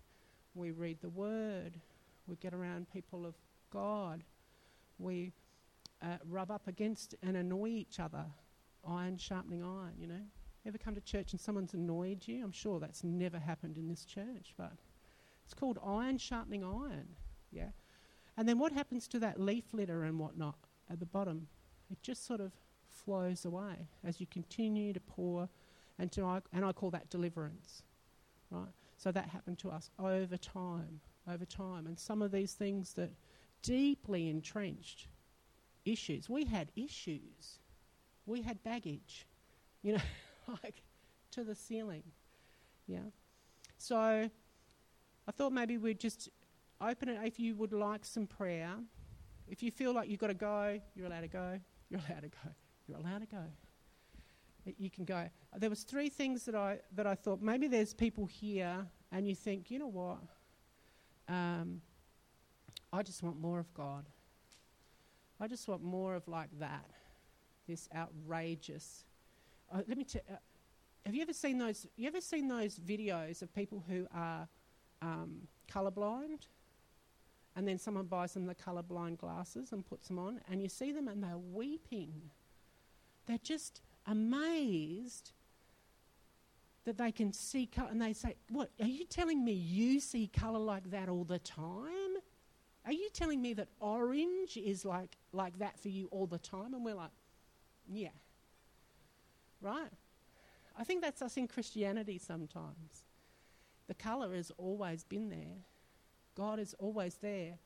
we 0.56 0.72
read 0.72 1.00
the 1.02 1.10
Word, 1.10 1.80
we 2.28 2.36
get 2.38 2.54
around 2.54 2.92
people 2.92 3.26
of 3.26 3.36
God, 3.72 4.24
we 4.98 5.32
uh, 6.02 6.18
rub 6.30 6.52
up 6.52 6.68
against 6.68 7.16
and 7.22 7.38
annoy 7.38 7.68
each 7.68 8.00
other, 8.00 8.26
iron 8.88 9.18
sharpening 9.18 9.64
iron, 9.64 9.94
you 10.00 10.08
know. 10.08 10.22
Ever 10.66 10.78
come 10.78 10.96
to 10.96 11.02
church 11.02 11.34
and 11.34 11.42
someone's 11.42 11.74
annoyed 11.74 12.26
you? 12.26 12.42
I'm 12.44 12.54
sure 12.54 12.80
that's 12.80 13.04
never 13.04 13.38
happened 13.38 13.78
in 13.78 13.90
this 13.90 14.06
church, 14.06 14.54
but 14.58 14.72
it's 15.44 15.54
called 15.54 15.78
iron 15.86 16.18
sharpening 16.18 16.64
iron, 16.64 17.08
yeah. 17.52 17.70
And 18.38 18.48
then 18.48 18.58
what 18.58 18.72
happens 18.72 19.08
to 19.10 19.20
that 19.20 19.40
leaf 19.40 19.66
litter 19.74 20.04
and 20.04 20.18
whatnot 20.18 20.56
at 20.90 21.00
the 21.00 21.06
bottom? 21.06 21.48
It 21.92 22.02
just 22.02 22.26
sort 22.26 22.40
of 22.40 22.52
flows 23.06 23.46
away 23.46 23.88
as 24.04 24.20
you 24.20 24.28
continue 24.28 24.94
to 24.94 25.00
pour, 25.00 25.50
and, 26.00 26.12
to 26.14 26.42
and 26.52 26.66
I 26.66 26.72
call 26.72 26.92
that 26.92 27.10
deliverance, 27.10 27.84
right? 28.50 28.72
So 28.98 29.12
that 29.12 29.30
happened 29.30 29.60
to 29.60 29.70
us 29.70 29.90
over 30.00 30.38
time, 30.38 31.00
over 31.32 31.46
time. 31.46 31.88
And 31.88 32.00
some 32.00 32.22
of 32.22 32.32
these 32.32 32.54
things 32.54 32.94
that 32.94 33.12
deeply 33.62 34.30
entrenched 34.30 35.08
issues, 35.86 36.30
we 36.30 36.46
had 36.46 36.72
issues, 36.76 37.60
we 38.26 38.42
had 38.42 38.64
baggage, 38.64 39.26
you 39.82 39.94
know, 39.94 40.02
like 40.64 40.82
to 41.32 41.44
the 41.44 41.56
ceiling, 41.56 42.04
yeah. 42.88 43.00
So 43.78 44.30
I 45.28 45.32
thought 45.32 45.52
maybe 45.52 45.78
we'd 45.78 46.00
just 46.00 46.30
open 46.82 47.10
it 47.10 47.20
if 47.24 47.40
you 47.40 47.56
would 47.56 47.74
like 47.74 48.06
some 48.06 48.28
prayer. 48.28 48.72
If 49.48 49.62
you 49.62 49.72
feel 49.72 49.94
like 49.94 50.10
you've 50.10 50.20
got 50.20 50.28
to 50.28 50.34
go, 50.34 50.80
you're 50.96 51.08
allowed 51.08 51.22
to 51.22 51.28
go. 51.28 51.60
You're 51.90 52.02
allowed 52.10 52.22
to 52.22 52.30
go. 52.30 52.50
You're 52.88 52.98
allowed 52.98 53.20
to 53.20 53.28
go. 53.28 53.44
You 54.78 54.90
can 54.90 55.04
go. 55.04 55.30
There 55.58 55.70
was 55.70 55.84
three 55.84 56.10
things 56.10 56.46
that 56.46 56.56
I 56.56 56.80
that 56.96 57.06
I 57.06 57.16
thought 57.16 57.42
maybe 57.42 57.68
there's 57.68 57.94
people 57.94 58.26
here 58.26 58.86
and 59.12 59.28
you 59.28 59.36
think, 59.36 59.70
you 59.70 59.80
know 59.80 59.88
what? 59.88 60.20
Um, 61.28 61.82
I 62.92 63.04
just 63.04 63.24
want 63.24 63.40
more 63.40 63.60
of 63.60 63.74
God. 63.74 64.06
I 65.40 65.48
just 65.48 65.68
want 65.68 65.84
more 65.84 66.16
of 66.16 66.28
like 66.28 66.50
that, 66.60 66.90
this 67.68 67.90
outrageous. 67.96 69.06
Uh, 69.72 69.82
let 69.88 69.98
me 69.98 70.04
tell. 70.04 70.22
Uh, 70.30 70.36
have 71.06 71.14
you 71.14 71.22
ever 71.22 71.34
seen 71.34 71.58
those? 71.58 71.86
You 71.98 72.08
ever 72.08 72.22
seen 72.22 72.48
those 72.48 72.80
videos 72.80 73.42
of 73.42 73.54
people 73.54 73.84
who 73.88 74.08
are 74.14 74.48
um, 75.02 75.48
colorblind, 75.70 76.48
and 77.56 77.68
then 77.68 77.78
someone 77.78 78.06
buys 78.06 78.34
them 78.34 78.46
the 78.46 78.56
colorblind 78.56 79.18
glasses 79.18 79.74
and 79.74 79.86
puts 79.86 80.08
them 80.08 80.20
on, 80.20 80.40
and 80.50 80.62
you 80.62 80.70
see 80.70 80.94
them 80.94 81.10
and 81.10 81.22
they're 81.22 81.38
weeping 81.38 82.30
they're 83.26 83.38
just 83.38 83.82
amazed 84.06 85.32
that 86.86 86.98
they 86.98 87.12
can 87.12 87.32
see 87.32 87.66
colour. 87.66 87.90
And 87.90 88.02
they 88.02 88.14
say, 88.14 88.36
What, 88.50 88.70
are 88.82 88.88
you 88.88 89.06
telling 89.06 89.44
me 89.44 89.54
you 89.54 90.00
see 90.00 90.28
colour 90.28 90.60
like 90.60 90.92
that 90.92 91.10
all 91.10 91.24
the 91.24 91.40
time? 91.40 92.18
Are 92.86 92.92
you 92.92 93.10
telling 93.14 93.42
me 93.42 93.54
that 93.54 93.70
orange 93.80 94.58
is 94.58 94.84
like, 94.84 95.16
like 95.32 95.60
that 95.60 95.80
for 95.80 95.88
you 95.88 96.08
all 96.12 96.28
the 96.28 96.38
time? 96.40 96.74
And 96.74 96.84
we're 96.84 96.96
like, 96.96 97.12
Yeah. 97.90 98.10
Right? 99.62 99.92
I 100.78 100.84
think 100.84 101.02
that's 101.02 101.22
us 101.22 101.38
in 101.38 101.48
Christianity 101.48 102.18
sometimes. 102.18 103.06
The 103.88 103.94
colour 103.94 104.34
has 104.36 104.52
always 104.58 105.04
been 105.04 105.30
there, 105.30 105.64
God 106.36 106.60
is 106.60 106.74
always 106.80 107.16
there. 107.16 107.60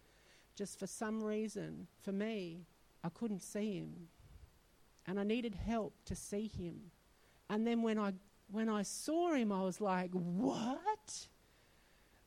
Just 0.56 0.80
for 0.80 0.88
some 0.88 1.24
reason, 1.24 1.86
for 2.02 2.12
me, 2.12 2.66
I 3.04 3.10
couldn't 3.10 3.44
see 3.44 3.78
Him 3.78 4.08
and 5.08 5.20
I 5.20 5.24
needed 5.24 5.56
help 5.56 5.94
to 6.06 6.16
see 6.16 6.48
him. 6.48 6.92
And 7.50 7.66
then 7.66 7.82
when 7.82 7.98
I 7.98 8.14
when 8.50 8.70
I 8.70 8.84
saw 8.84 9.34
him, 9.34 9.52
I 9.52 9.62
was 9.64 9.82
like, 9.82 10.12
"What? 10.12 11.28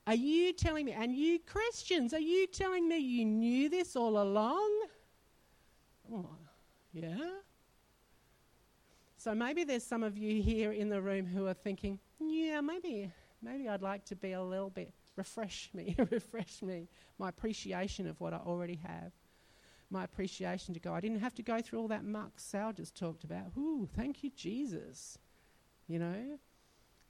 Are 0.06 0.14
you 0.14 0.52
telling 0.52 0.86
me? 0.86 0.92
And 0.92 1.14
you 1.14 1.38
Christians, 1.38 2.12
are 2.14 2.20
you 2.20 2.46
telling 2.46 2.88
me 2.88 2.98
you 2.98 3.24
knew 3.24 3.68
this 3.68 3.96
all 3.96 4.20
along?" 4.20 4.86
Oh, 6.12 6.36
yeah. 6.92 7.30
So 9.16 9.34
maybe 9.34 9.64
there's 9.64 9.84
some 9.84 10.02
of 10.02 10.16
you 10.16 10.42
here 10.42 10.72
in 10.72 10.88
the 10.88 11.00
room 11.00 11.26
who 11.26 11.46
are 11.46 11.54
thinking, 11.54 11.98
"Yeah, 12.18 12.60
maybe 12.62 13.12
maybe 13.42 13.68
I'd 13.68 13.82
like 13.82 14.04
to 14.06 14.16
be 14.16 14.32
a 14.32 14.42
little 14.42 14.70
bit 14.70 14.92
refresh 15.16 15.70
me, 15.74 15.94
refresh 16.10 16.62
me, 16.62 16.88
my 17.18 17.28
appreciation 17.28 18.06
of 18.06 18.18
what 18.20 18.32
I 18.32 18.38
already 18.38 18.76
have." 18.76 19.12
My 19.90 20.04
appreciation 20.04 20.74
to 20.74 20.80
God. 20.80 20.94
I 20.94 21.00
didn't 21.00 21.20
have 21.20 21.34
to 21.34 21.42
go 21.42 21.60
through 21.60 21.80
all 21.80 21.88
that 21.88 22.04
muck 22.04 22.32
Sal 22.36 22.72
just 22.72 22.96
talked 22.96 23.24
about. 23.24 23.52
Ooh, 23.56 23.88
thank 23.96 24.22
you, 24.22 24.30
Jesus. 24.30 25.18
You 25.88 25.98
know? 25.98 26.38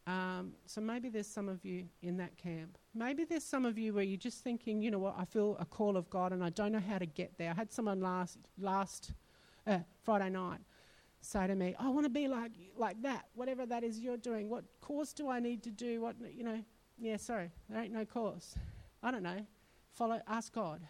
Um, 0.07 0.55
so 0.67 0.81
maybe 0.81 1.09
there's 1.09 1.27
some 1.27 1.49
of 1.49 1.65
you 1.65 1.85
in 2.03 2.17
that 2.17 2.37
camp. 2.37 2.79
Maybe 2.95 3.25
there's 3.25 3.45
some 3.45 3.65
of 3.65 3.79
you 3.79 3.93
where 3.93 4.03
you're 4.03 4.17
just 4.17 4.43
thinking, 4.43 4.83
you 4.83 4.91
know 4.91 4.99
what, 4.99 5.15
I 5.19 5.25
feel 5.25 5.57
a 5.61 5.65
call 5.65 5.97
of 5.97 6.09
God 6.11 6.33
and 6.33 6.43
I 6.43 6.51
don't 6.51 6.73
know 6.73 6.81
how 6.81 6.99
to 6.99 7.07
get 7.07 7.37
there. 7.39 7.51
I 7.51 7.55
had 7.55 7.71
someone 7.71 8.01
last 8.01 8.39
last 8.59 9.13
uh, 9.67 9.79
Friday 10.03 10.31
night 10.31 10.61
say 11.21 11.47
to 11.47 11.55
me, 11.55 11.75
I 11.79 11.89
want 11.89 12.05
to 12.05 12.11
be 12.11 12.29
like 12.29 12.53
like 12.77 13.01
that, 13.03 13.27
whatever 13.35 13.67
that 13.67 13.85
is 13.85 14.01
you're 14.01 14.17
doing. 14.17 14.49
What 14.49 14.65
course 14.81 15.13
do 15.13 15.29
I 15.29 15.39
need 15.39 15.63
to 15.65 15.71
do? 15.71 16.01
What 16.01 16.17
you 16.35 16.45
know? 16.45 16.65
Yeah, 16.99 17.17
sorry, 17.17 17.51
there 17.69 17.83
ain't 17.83 17.93
no 17.93 18.05
course. 18.05 18.55
I 19.03 19.11
don't 19.11 19.23
know. 19.23 19.47
Follow, 19.93 20.21
ask 20.27 20.53
God. 20.53 20.81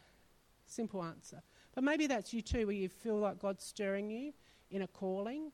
Simple 0.66 1.02
answer. 1.02 1.42
But 1.74 1.84
maybe 1.84 2.06
that's 2.06 2.32
you 2.32 2.42
too, 2.42 2.66
where 2.66 2.76
you 2.76 2.88
feel 2.88 3.16
like 3.16 3.38
God's 3.38 3.64
stirring 3.64 4.10
you 4.10 4.32
in 4.70 4.82
a 4.82 4.86
calling 4.86 5.52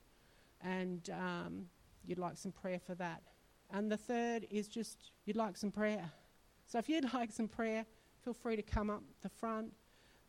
and 0.62 1.10
um, 1.10 1.66
you'd 2.06 2.18
like 2.18 2.36
some 2.36 2.52
prayer 2.52 2.78
for 2.78 2.94
that. 2.94 3.22
And 3.70 3.90
the 3.90 3.96
third 3.96 4.46
is 4.50 4.68
just 4.68 5.10
you'd 5.24 5.36
like 5.36 5.56
some 5.56 5.70
prayer. 5.70 6.10
So 6.66 6.78
if 6.78 6.88
you'd 6.88 7.12
like 7.14 7.32
some 7.32 7.48
prayer, 7.48 7.84
feel 8.24 8.34
free 8.34 8.56
to 8.56 8.62
come 8.62 8.90
up 8.90 9.02
the 9.22 9.28
front. 9.28 9.72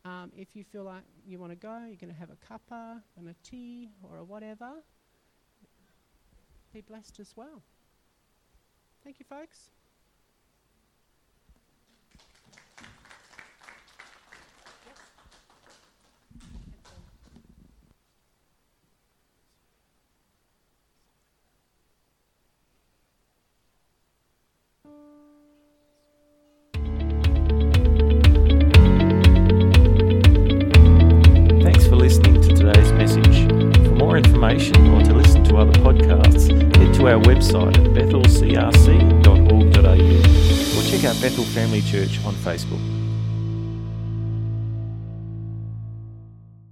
Um, 0.04 0.30
if 0.36 0.54
you 0.54 0.64
feel 0.64 0.84
like 0.84 1.02
you 1.26 1.38
want 1.38 1.52
to 1.52 1.56
go, 1.56 1.78
you're 1.86 1.96
going 1.96 2.12
to 2.12 2.18
have 2.18 2.30
a 2.30 2.36
cuppa 2.36 3.02
and 3.16 3.28
a 3.28 3.34
tea 3.42 3.90
or 4.02 4.18
a 4.18 4.24
whatever. 4.24 4.70
Be 6.72 6.80
blessed 6.80 7.18
as 7.20 7.32
well. 7.36 7.62
Thank 9.02 9.18
you, 9.18 9.26
folks. 9.28 9.70
Family 41.58 41.80
Church 41.80 42.24
on 42.24 42.34
Facebook. 42.34 42.97